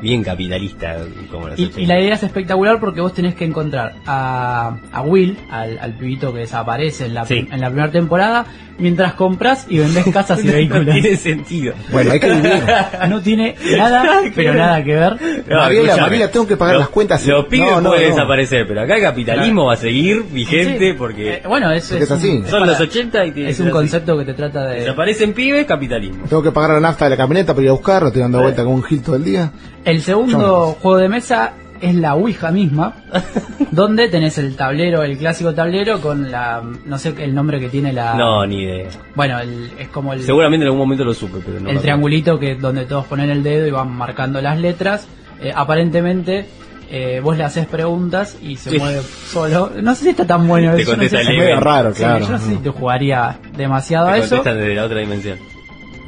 Bien 0.00 0.22
capitalista, 0.24 0.96
como 1.30 1.48
lo 1.48 1.54
Y, 1.56 1.70
y 1.76 1.86
la 1.86 2.00
idea 2.00 2.14
es 2.14 2.22
espectacular 2.22 2.78
porque 2.80 3.00
vos 3.00 3.12
tenés 3.12 3.34
que 3.34 3.44
encontrar 3.44 3.94
a, 4.06 4.76
a 4.92 5.02
Will, 5.02 5.36
al, 5.50 5.78
al 5.78 5.92
pibito 5.94 6.32
que 6.32 6.40
desaparece 6.40 7.06
en 7.06 7.14
la, 7.14 7.26
Sí. 7.26 7.46
en 7.50 7.60
la 7.60 7.68
primera 7.68 7.90
temporada, 7.90 8.46
mientras 8.78 9.12
compras 9.14 9.66
y 9.68 9.78
vendés 9.78 10.06
casas 10.12 10.42
y 10.44 10.48
vehículos. 10.48 10.86
No 10.86 10.92
tiene 10.92 11.16
sentido. 11.16 11.74
Bueno, 11.92 12.12
hay 12.12 12.20
que 12.20 12.30
vivir. 12.30 12.62
No 13.08 13.20
tiene 13.20 13.54
nada, 13.76 14.22
pero 14.34 14.54
nada 14.54 14.82
que 14.82 14.94
ver. 14.94 15.16
No, 15.48 15.56
Mariela. 15.58 15.96
Mariela, 15.98 16.28
tengo 16.30 16.46
que 16.46 16.56
pagar 16.56 16.74
Los- 16.76 16.82
las 16.84 16.88
cuentas. 16.90 17.26
Los 17.26 17.44
pibes 17.46 17.70
No, 17.70 17.80
no, 17.80 17.90
pueden 17.90 18.08
no. 18.10 18.14
desaparecer, 18.16 18.66
pero 18.66 18.80
acá 18.82 18.96
el 18.96 19.02
capitalismo 19.02 19.66
va 19.66 19.74
a 19.74 19.76
seguir 19.76 20.22
vigente 20.32 20.92
Sí. 20.92 20.96
porque 20.96 21.34
Eh, 21.34 21.42
bueno, 21.46 21.70
es, 21.70 21.88
Porque 21.88 22.04
es 22.04 22.10
así. 22.10 22.28
un- 22.30 22.42
son 22.46 22.60
para- 22.60 22.72
los 22.72 22.80
80 22.80 23.26
y 23.26 23.32
tiene 23.32 23.50
es 23.50 23.60
un 23.60 23.70
concepto 23.70 24.16
que 24.18 24.24
te 24.24 24.34
trata 24.34 24.64
de... 24.66 24.80
Desaparecen 24.80 25.32
pibes, 25.34 25.66
capitalismo. 25.66 26.24
Tengo 26.28 26.42
que 26.42 26.50
pagar 26.52 26.70
la 26.70 26.80
nafta 26.80 27.04
de 27.04 27.10
la 27.10 27.16
camioneta 27.16 27.52
para 27.52 27.64
ir 27.64 27.68
a 27.70 27.72
buscarlo, 27.72 28.08
estoy 28.08 28.22
dando 28.22 28.40
vuelta 28.42 28.64
con 28.64 28.72
un 28.74 28.82
gil 28.82 29.02
todo 29.02 29.16
el 29.16 29.24
día. 29.24 29.50
El 29.90 30.02
segundo 30.02 30.76
juego 30.80 30.98
de 30.98 31.08
mesa 31.08 31.52
es 31.80 31.94
la 31.94 32.14
Ouija 32.14 32.50
misma, 32.50 32.94
donde 33.70 34.08
tenés 34.08 34.36
el 34.38 34.54
tablero, 34.54 35.02
el 35.02 35.16
clásico 35.16 35.54
tablero 35.54 36.00
con 36.00 36.30
la, 36.30 36.62
no 36.84 36.98
sé 36.98 37.14
el 37.18 37.34
nombre 37.34 37.58
que 37.58 37.68
tiene 37.68 37.92
la... 37.92 38.14
No, 38.14 38.44
ni 38.46 38.62
idea. 38.64 38.88
Bueno, 39.14 39.38
el- 39.40 39.70
es 39.78 39.88
como 39.88 40.12
el, 40.12 40.22
Seguramente 40.22 40.64
en 40.64 40.68
algún 40.68 40.80
momento 40.80 41.04
lo 41.04 41.14
supe, 41.14 41.38
pero 41.44 41.54
no. 41.54 41.54
me 41.54 41.58
el 41.58 41.62
acuerdo. 41.68 41.80
triangulito 41.82 42.38
que 42.38 42.54
donde 42.56 42.84
todos 42.84 43.06
ponen 43.06 43.30
el 43.30 43.42
dedo 43.42 43.66
y 43.66 43.70
van 43.70 43.90
marcando 43.92 44.40
las 44.42 44.58
letras. 44.60 45.08
Eh, 45.42 45.52
aparentemente 45.54 46.44
eh, 46.90 47.20
vos 47.24 47.36
le 47.38 47.44
haces 47.44 47.66
preguntas 47.66 48.36
y 48.42 48.56
se 48.56 48.70
Sí. 48.70 48.78
mueve 48.78 49.00
solo. 49.00 49.70
No 49.80 49.94
sé 49.94 50.04
si 50.04 50.10
está 50.10 50.26
tan 50.26 50.46
bueno. 50.46 50.74
Te 50.74 50.82
eso, 50.82 50.96
no 50.96 51.02
sé 51.04 51.08
contesta 51.08 51.32
si- 51.32 51.38
medio 51.38 51.60
raro, 51.60 51.94
Sí, 51.94 52.02
claro. 52.02 52.26
yo 52.26 52.32
no 52.32 52.38
sé 52.38 52.50
si 52.50 52.56
te 52.58 52.68
jugaría 52.70 53.38
demasiado 53.56 54.08
a 54.08 54.18
eso. 54.18 54.36
contestan 54.36 54.58
desde 54.60 54.74
la 54.74 54.84
otra 54.84 54.98
dimensión. 55.00 55.38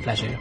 Flashero. 0.02 0.38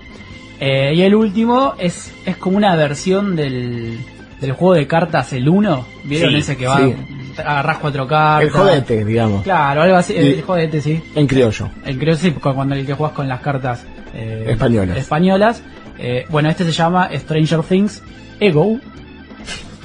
Eh, 0.64 0.94
y 0.96 1.02
el 1.02 1.16
último 1.16 1.74
es, 1.80 2.14
es 2.24 2.38
como 2.38 2.56
una 2.58 2.76
versión 2.76 3.36
del, 3.36 3.98
del 4.40 4.52
juego 4.52 4.76
de 4.76 4.86
cartas 4.86 5.34
el 5.34 5.50
1. 5.50 5.88
¿Vieron 6.04 6.30
Sí, 6.32 6.38
ese 6.38 6.56
que 6.56 6.68
va? 6.68 6.78
sí. 6.78 6.94
Agarrás 7.38 7.78
cuatro 7.80 8.08
cartas. 8.08 8.44
El 8.44 8.50
jodete, 8.52 9.04
digamos. 9.06 9.42
Claro, 9.44 9.82
algo 9.82 9.96
así. 9.96 10.14
El 10.16 10.42
jodete, 10.44 10.80
sí. 10.82 11.02
En 11.16 11.26
criollo. 11.28 11.68
El 11.84 11.98
creo 11.98 12.16
sí, 12.16 12.32
cu- 12.32 12.54
cuando 12.54 12.76
el 12.76 12.86
que 12.86 12.94
juegas 12.94 13.16
con 13.16 13.28
las 13.28 13.40
cartas 13.42 13.84
eh, 14.14 14.46
Españolas. 14.50 14.98
españolas. 14.98 15.64
Eh, 15.98 16.26
bueno, 16.30 16.50
este 16.50 16.64
se 16.66 16.72
llama 16.72 17.10
Stranger 17.12 17.62
Things 17.64 18.04
Ego, 18.40 18.80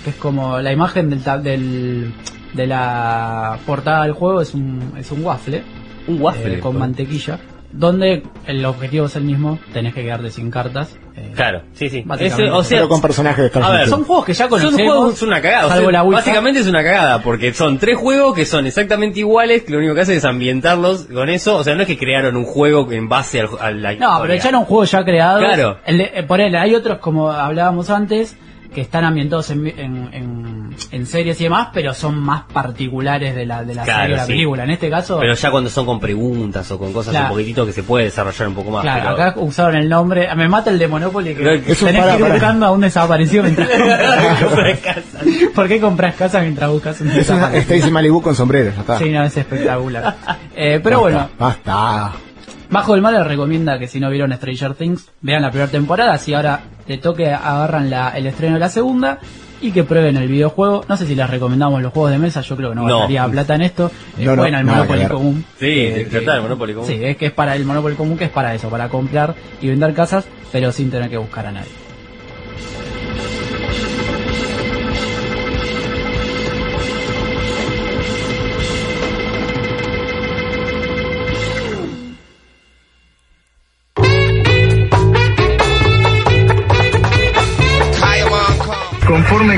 que 0.04 0.10
es 0.10 0.16
como 0.16 0.58
la 0.60 0.72
imagen 0.72 1.08
del, 1.08 1.22
del 1.42 2.12
de 2.52 2.66
la 2.66 3.58
portada 3.64 4.02
del 4.04 4.12
juego 4.12 4.40
es 4.40 4.52
un 4.54 4.92
es 4.98 5.10
un 5.12 5.24
waffle 5.24 5.62
Un 6.08 6.20
waffle. 6.20 6.54
eh, 6.56 6.60
con 6.60 6.78
mantequilla. 6.78 7.38
Donde 7.72 8.22
el 8.46 8.64
objetivo 8.64 9.06
es 9.06 9.16
el 9.16 9.24
mismo, 9.24 9.58
tenés 9.72 9.92
que 9.94 10.02
quedarte 10.02 10.30
sin 10.30 10.50
cartas. 10.50 10.96
eh, 11.16 11.32
Claro, 11.34 11.62
sí, 11.72 11.88
sí. 11.88 12.02
Básicamente. 12.04 12.44
Ese- 12.44 12.52
o 12.52 12.62
sea, 12.62 12.78
Pero 12.78 12.88
con 12.88 13.00
personajes 13.00 13.52
de 13.52 13.60
a 13.60 13.70
ver, 13.70 13.88
son 13.88 14.04
juegos 14.04 14.24
que 14.26 14.32
ya 14.34 14.48
son 14.48 14.58
conocemos. 14.60 14.92
juegos, 14.94 15.14
es 15.14 15.22
una 15.22 15.40
cagada. 15.42 15.66
o 15.66 15.68
salvo 15.70 15.82
sea, 15.84 15.92
la 15.92 16.02
Ouija. 16.02 16.18
básicamente 16.20 16.60
es 16.60 16.66
una 16.66 16.82
cagada, 16.82 17.22
porque 17.22 17.52
son 17.54 17.78
tres 17.78 17.96
juegos 17.96 18.34
que 18.34 18.44
son 18.46 18.66
exactamente 18.66 19.20
iguales, 19.20 19.62
que 19.62 19.72
lo 19.72 19.78
único 19.78 19.94
que 19.94 20.00
hacen 20.02 20.16
es 20.18 20.24
ambientarlos 20.24 21.04
con 21.06 21.28
eso. 21.28 21.56
O 21.56 21.64
sea, 21.64 21.74
no 21.74 21.82
es 21.82 21.86
que 21.86 21.96
crearon 21.98 22.36
un 22.36 22.44
juego 22.44 22.90
en 22.92 23.08
base 23.08 23.40
al, 23.40 23.48
a 23.60 23.70
la 23.70 23.88
No, 23.90 23.94
historia. 23.94 24.18
pero 24.22 24.32
echaron 24.34 24.60
un 24.60 24.66
juego 24.66 24.84
ya 24.84 25.04
creado. 25.04 25.38
Claro. 25.40 25.78
El 25.86 25.98
de- 25.98 26.12
eh, 26.14 26.22
por 26.22 26.40
él, 26.40 26.54
hay 26.54 26.74
otros, 26.74 26.98
como 26.98 27.30
hablábamos 27.30 27.90
antes, 27.90 28.36
que 28.76 28.82
están 28.82 29.06
ambientados 29.06 29.48
en, 29.48 29.66
en, 29.68 30.08
en- 30.12 30.76
en 30.90 31.06
series 31.06 31.40
y 31.40 31.44
demás, 31.44 31.68
pero 31.72 31.94
son 31.94 32.18
más 32.20 32.42
particulares 32.52 33.34
de 33.34 33.46
la, 33.46 33.64
de 33.64 33.74
la 33.74 33.84
Claro, 33.84 34.00
serie 34.02 34.14
o 34.14 34.16
la 34.18 34.26
sí. 34.26 34.32
película. 34.32 34.64
En 34.64 34.70
este 34.70 34.90
caso, 34.90 35.18
Pero 35.18 35.32
ya 35.34 35.50
cuando 35.50 35.70
son 35.70 35.86
con 35.86 35.98
preguntas 35.98 36.70
o 36.70 36.78
con 36.78 36.92
cosas 36.92 37.12
Claro. 37.12 37.26
un 37.28 37.30
poquitito 37.32 37.64
que 37.64 37.72
se 37.72 37.82
puede 37.82 38.04
desarrollar 38.04 38.48
un 38.48 38.54
poco 38.54 38.70
más. 38.72 38.82
claro, 38.82 39.14
pero- 39.16 39.28
acá 39.30 39.40
usaron 39.40 39.76
el 39.76 39.88
nombre. 39.88 40.28
Me 40.36 40.46
mata 40.46 40.68
el 40.68 40.78
de 40.78 40.88
Monopoly 40.88 41.34
que 41.34 41.42
tenés 41.42 41.78
para- 41.80 41.92
que 41.92 41.94
ir 42.16 42.20
para. 42.20 42.32
buscando 42.34 42.66
a 42.66 42.70
un 42.72 42.80
desaparecido 42.82 43.42
mientras 43.44 43.68
compras. 44.42 44.78
¿Por 45.54 45.68
qué 45.68 45.80
compras 45.80 46.14
casas 46.16 46.42
mientras 46.42 46.70
buscas 46.70 47.00
un 47.00 47.08
desaparecido? 47.08 47.74
Stacy 47.76 47.90
Malibu 47.90 48.20
con 48.20 48.34
sombrero, 48.34 48.72
ya 48.74 48.80
está. 48.82 48.98
Sí, 48.98 49.08
no, 49.10 49.22
es 49.24 49.34
espectacular. 49.34 50.16
Eh, 50.54 50.80
pero 50.84 51.00
bueno, 51.00 51.30
Basta. 51.38 52.12
Bajo 52.70 52.94
el 52.94 53.00
Mar 53.00 53.12
les 53.14 53.26
recomienda 53.26 53.78
que 53.78 53.86
si 53.86 54.00
no 54.00 54.10
vieron 54.10 54.32
Stranger 54.32 54.74
Things, 54.74 55.08
vean 55.20 55.42
la 55.42 55.50
primera 55.50 55.70
temporada, 55.70 56.18
si 56.18 56.34
ahora 56.34 56.60
de 56.86 56.98
toque 56.98 57.30
agarran 57.32 57.88
la, 57.90 58.10
el 58.10 58.26
estreno 58.26 58.54
de 58.54 58.60
la 58.60 58.68
segunda 58.68 59.18
y 59.60 59.70
que 59.70 59.84
prueben 59.84 60.16
el 60.16 60.28
videojuego. 60.28 60.84
No 60.88 60.96
sé 60.96 61.06
si 61.06 61.14
les 61.14 61.30
recomendamos 61.30 61.80
los 61.80 61.92
juegos 61.92 62.10
de 62.10 62.18
mesa, 62.18 62.40
yo 62.42 62.56
creo 62.56 62.70
que 62.70 62.74
no, 62.76 62.82
No. 62.86 62.98
gastaría 62.98 63.26
plata 63.28 63.54
en 63.54 63.62
esto. 63.62 63.90
Eh, 64.18 64.24
No, 64.24 64.32
no, 64.32 64.42
jueguen 64.42 64.54
al 64.56 64.66
nada 64.66 64.78
Monopoly 64.84 65.06
común. 65.06 65.44
Sí, 65.58 65.66
está, 65.86 66.18
el 66.18 66.24
que- 66.24 66.40
Monopoly 66.42 66.74
común. 66.74 66.88
Sí, 66.88 66.98
es 67.02 67.16
que 67.16 67.26
es 67.26 67.32
para 67.32 67.54
el 67.56 67.64
Monopoly 67.64 67.94
común, 67.94 68.18
que 68.18 68.24
es 68.24 68.30
para 68.30 68.54
eso, 68.54 68.68
para 68.68 68.88
comprar 68.88 69.34
y 69.62 69.68
vender 69.68 69.94
casas, 69.94 70.26
pero 70.52 70.72
sin 70.72 70.90
tener 70.90 71.08
que 71.08 71.16
buscar 71.18 71.46
a 71.46 71.52
nadie. 71.52 71.70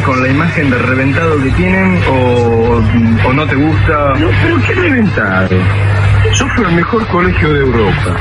Con 0.09 0.23
la 0.23 0.29
imagen 0.31 0.71
de 0.71 0.79
reventado 0.79 1.37
que 1.43 1.51
tienen 1.51 2.01
o, 2.09 2.81
o 3.29 3.33
no 3.35 3.47
te 3.47 3.57
gusta? 3.57 4.15
No, 4.19 4.29
pero 4.43 4.57
qué 4.67 4.75
reventado. 4.75 5.49
Yo 6.35 6.49
fui 6.57 6.65
al 6.65 6.73
mejor 6.73 7.07
colegio 7.09 7.53
de 7.53 7.61
Europa. 7.61 8.17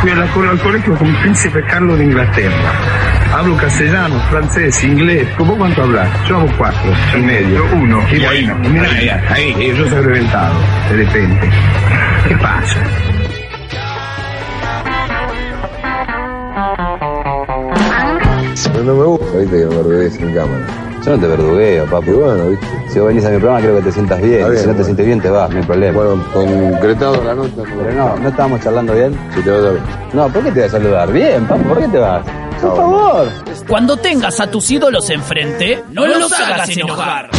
Fui 0.00 0.10
a 0.10 0.16
la- 0.16 0.26
al 0.50 0.58
colegio 0.58 0.96
con 0.96 1.14
Príncipe 1.22 1.62
Carlos 1.66 1.98
de 1.98 2.04
Inglaterra. 2.06 2.72
Hablo 3.32 3.56
castellano, 3.56 4.16
francés, 4.28 4.82
inglés. 4.82 5.28
¿Cómo 5.38 5.56
cuánto 5.56 5.82
hablas? 5.84 6.08
Yo 6.28 6.36
hago 6.38 6.48
cuatro 6.58 6.92
y 7.16 7.20
medio. 7.20 7.64
uno. 7.74 8.02
Y 8.10 8.18
bueno, 8.24 8.56
mira, 8.68 8.88
ahí, 8.90 9.54
ahí, 9.54 9.74
yo 9.76 9.88
soy 9.88 10.00
reventado, 10.02 10.54
de 10.90 10.96
repente. 10.96 11.48
¿Qué 12.26 12.36
pasa? 12.38 12.76
No, 18.74 18.82
no 18.84 18.94
me 18.94 19.04
gusta, 19.04 19.38
viste, 19.38 19.56
que 19.60 19.66
me 19.66 20.06
en 20.06 20.34
cámara. 20.34 20.89
Yo 21.04 21.12
no 21.12 21.18
te 21.18 21.26
verdugueo, 21.26 21.86
papi. 21.86 22.10
bueno, 22.10 22.46
viste. 22.48 22.66
Si 22.92 22.98
vos 22.98 23.08
venís 23.08 23.24
a 23.24 23.30
mi 23.30 23.38
programa, 23.38 23.60
creo 23.62 23.76
que 23.76 23.82
te 23.82 23.92
sientas 23.92 24.20
bien. 24.20 24.34
Si 24.38 24.42
no 24.42 24.48
te 24.48 24.62
bueno. 24.66 24.84
sientes 24.84 25.06
bien, 25.06 25.20
te 25.20 25.30
vas, 25.30 25.50
no 25.50 25.58
hay 25.58 25.64
problema. 25.64 26.02
Bueno, 26.02 26.24
concretado 26.32 27.24
la 27.24 27.34
nota. 27.34 27.62
Pero 27.64 27.92
no, 27.92 28.16
¿no 28.16 28.28
estábamos 28.28 28.60
charlando 28.60 28.94
bien? 28.94 29.18
Si 29.34 29.40
te 29.42 29.50
vas 29.50 29.60
a 29.64 29.70
ver. 29.70 29.80
No, 30.12 30.28
¿por 30.28 30.44
qué 30.44 30.52
te 30.52 30.60
vas 30.60 30.68
a 30.68 30.72
saludar? 30.72 31.12
Bien, 31.12 31.46
papi, 31.46 31.64
¿por 31.64 31.78
qué 31.80 31.88
te 31.88 31.98
vas? 31.98 32.26
Por 32.60 32.76
favor. 32.76 33.28
Cuando 33.66 33.96
tengas 33.96 34.38
a 34.40 34.50
tus 34.50 34.70
ídolos 34.70 35.08
enfrente, 35.10 35.82
no, 35.90 36.06
los 36.06 36.30
hagas 36.32 36.68
enojar. 36.76 37.30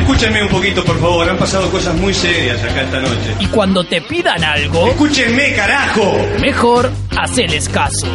Escúchenme 0.00 0.42
un 0.42 0.48
poquito, 0.48 0.82
por 0.84 0.98
favor. 0.98 1.28
Han 1.28 1.36
pasado 1.36 1.70
cosas 1.70 1.94
muy 1.96 2.12
serias 2.14 2.62
acá 2.64 2.82
esta 2.82 3.00
noche. 3.00 3.34
Y 3.40 3.46
cuando 3.46 3.84
te 3.84 4.00
pidan 4.00 4.42
algo, 4.42 4.88
Escúchenme, 4.88 5.54
carajo. 5.54 6.16
mejor 6.40 6.90
haceles 7.16 7.68
caso. 7.68 8.06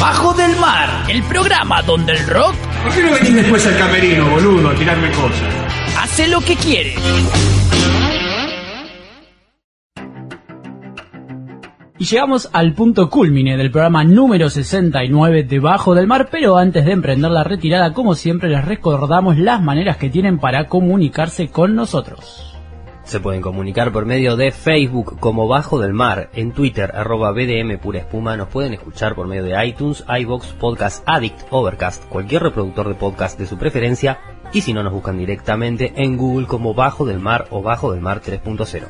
Bajo 0.00 0.34
del 0.34 0.56
Mar, 0.56 1.04
el 1.08 1.22
programa 1.24 1.82
donde 1.82 2.12
el 2.12 2.26
rock 2.26 2.54
¿Por 2.82 2.92
qué 2.94 3.02
no 3.02 3.12
venís 3.12 3.34
después 3.34 3.66
al 3.66 3.78
camerino, 3.78 4.28
boludo, 4.28 4.70
a 4.70 4.74
tirarme 4.74 5.10
cosas? 5.10 5.66
hace 5.98 6.28
lo 6.28 6.40
que 6.40 6.54
quiere. 6.56 6.94
Y 11.98 12.04
llegamos 12.04 12.48
al 12.52 12.74
punto 12.74 13.08
culmine 13.08 13.56
del 13.56 13.70
programa 13.70 14.04
número 14.04 14.50
69 14.50 15.44
de 15.44 15.58
Bajo 15.58 15.94
del 15.94 16.06
Mar, 16.06 16.28
pero 16.30 16.58
antes 16.58 16.84
de 16.84 16.92
emprender 16.92 17.30
la 17.30 17.42
retirada, 17.42 17.92
como 17.94 18.14
siempre, 18.14 18.50
les 18.50 18.64
recordamos 18.64 19.38
las 19.38 19.62
maneras 19.62 19.96
que 19.96 20.10
tienen 20.10 20.38
para 20.38 20.66
comunicarse 20.66 21.48
con 21.48 21.74
nosotros. 21.74 22.55
Se 23.06 23.20
pueden 23.20 23.40
comunicar 23.40 23.92
por 23.92 24.04
medio 24.04 24.36
de 24.36 24.50
Facebook 24.50 25.20
como 25.20 25.46
Bajo 25.46 25.78
del 25.78 25.92
Mar, 25.92 26.28
en 26.34 26.50
Twitter 26.50 26.90
arroba 26.92 27.30
BDM 27.30 27.78
Pura 27.78 28.00
Espuma, 28.00 28.36
nos 28.36 28.48
pueden 28.48 28.74
escuchar 28.74 29.14
por 29.14 29.28
medio 29.28 29.44
de 29.44 29.64
iTunes, 29.64 30.04
iBox, 30.08 30.48
Podcast 30.54 31.04
Addict, 31.06 31.46
Overcast, 31.50 32.04
cualquier 32.06 32.42
reproductor 32.42 32.88
de 32.88 32.96
podcast 32.96 33.38
de 33.38 33.46
su 33.46 33.58
preferencia, 33.58 34.18
y 34.52 34.62
si 34.62 34.72
no 34.72 34.82
nos 34.82 34.92
buscan 34.92 35.18
directamente 35.18 35.92
en 35.94 36.16
Google 36.16 36.48
como 36.48 36.74
Bajo 36.74 37.06
del 37.06 37.20
Mar 37.20 37.46
o 37.50 37.62
Bajo 37.62 37.92
del 37.92 38.00
Mar 38.00 38.20
3.0. 38.20 38.88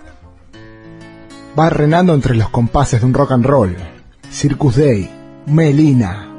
Va 1.59 1.69
renando 1.69 2.15
entre 2.15 2.35
los 2.35 2.49
compases 2.49 3.01
de 3.01 3.07
un 3.07 3.13
rock 3.13 3.33
and 3.33 3.45
roll. 3.45 3.77
Circus 4.31 4.77
Day. 4.77 5.11
Melina. 5.45 6.36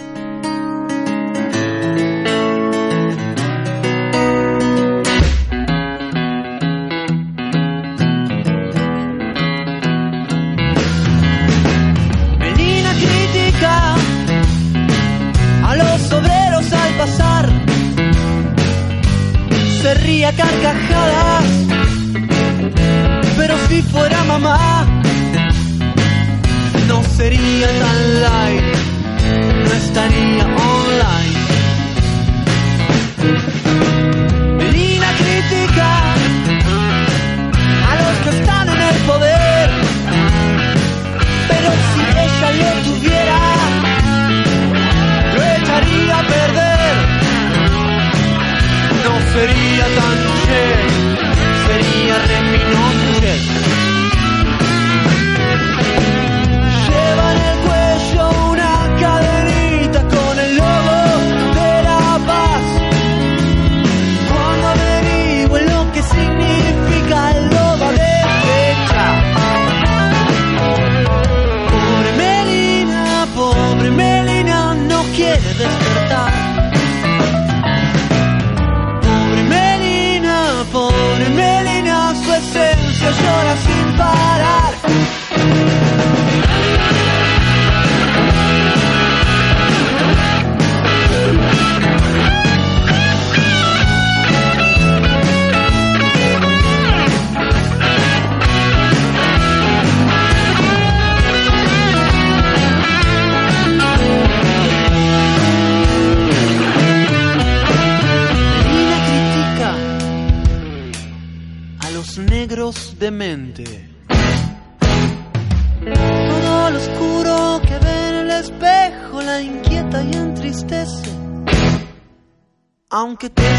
Sería 27.30 27.68
tan 27.84 28.22
light, 28.22 28.64
no 29.66 29.72
estaría 29.84 30.46
online. 30.76 31.40
Melina 34.60 35.10
critica 35.22 35.90
a 37.90 37.94
los 38.02 38.16
que 38.24 38.30
están 38.38 38.70
en 38.70 38.82
el 38.92 38.98
poder. 39.12 39.70
Pero 41.52 41.70
si 41.90 42.04
ella 42.26 42.50
lo 42.62 42.72
tuviera, 42.88 43.40
lo 45.36 45.42
echaría 45.58 46.16
a 46.20 46.24
perder. 46.36 46.96
No 49.06 49.14
sería 49.34 49.86
tan 49.98 50.18
jet, 50.44 50.80
sería 51.68 52.16
reminoso 52.32 53.87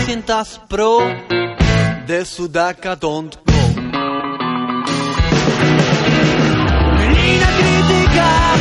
sientas 0.09 0.59
pro 0.69 1.01
de 2.07 2.25
Sudaca 2.25 2.97
Don't 2.97 3.37
Go. 3.45 3.53
Venid 6.97 7.43
a 7.43 7.51
criticar, 7.59 8.59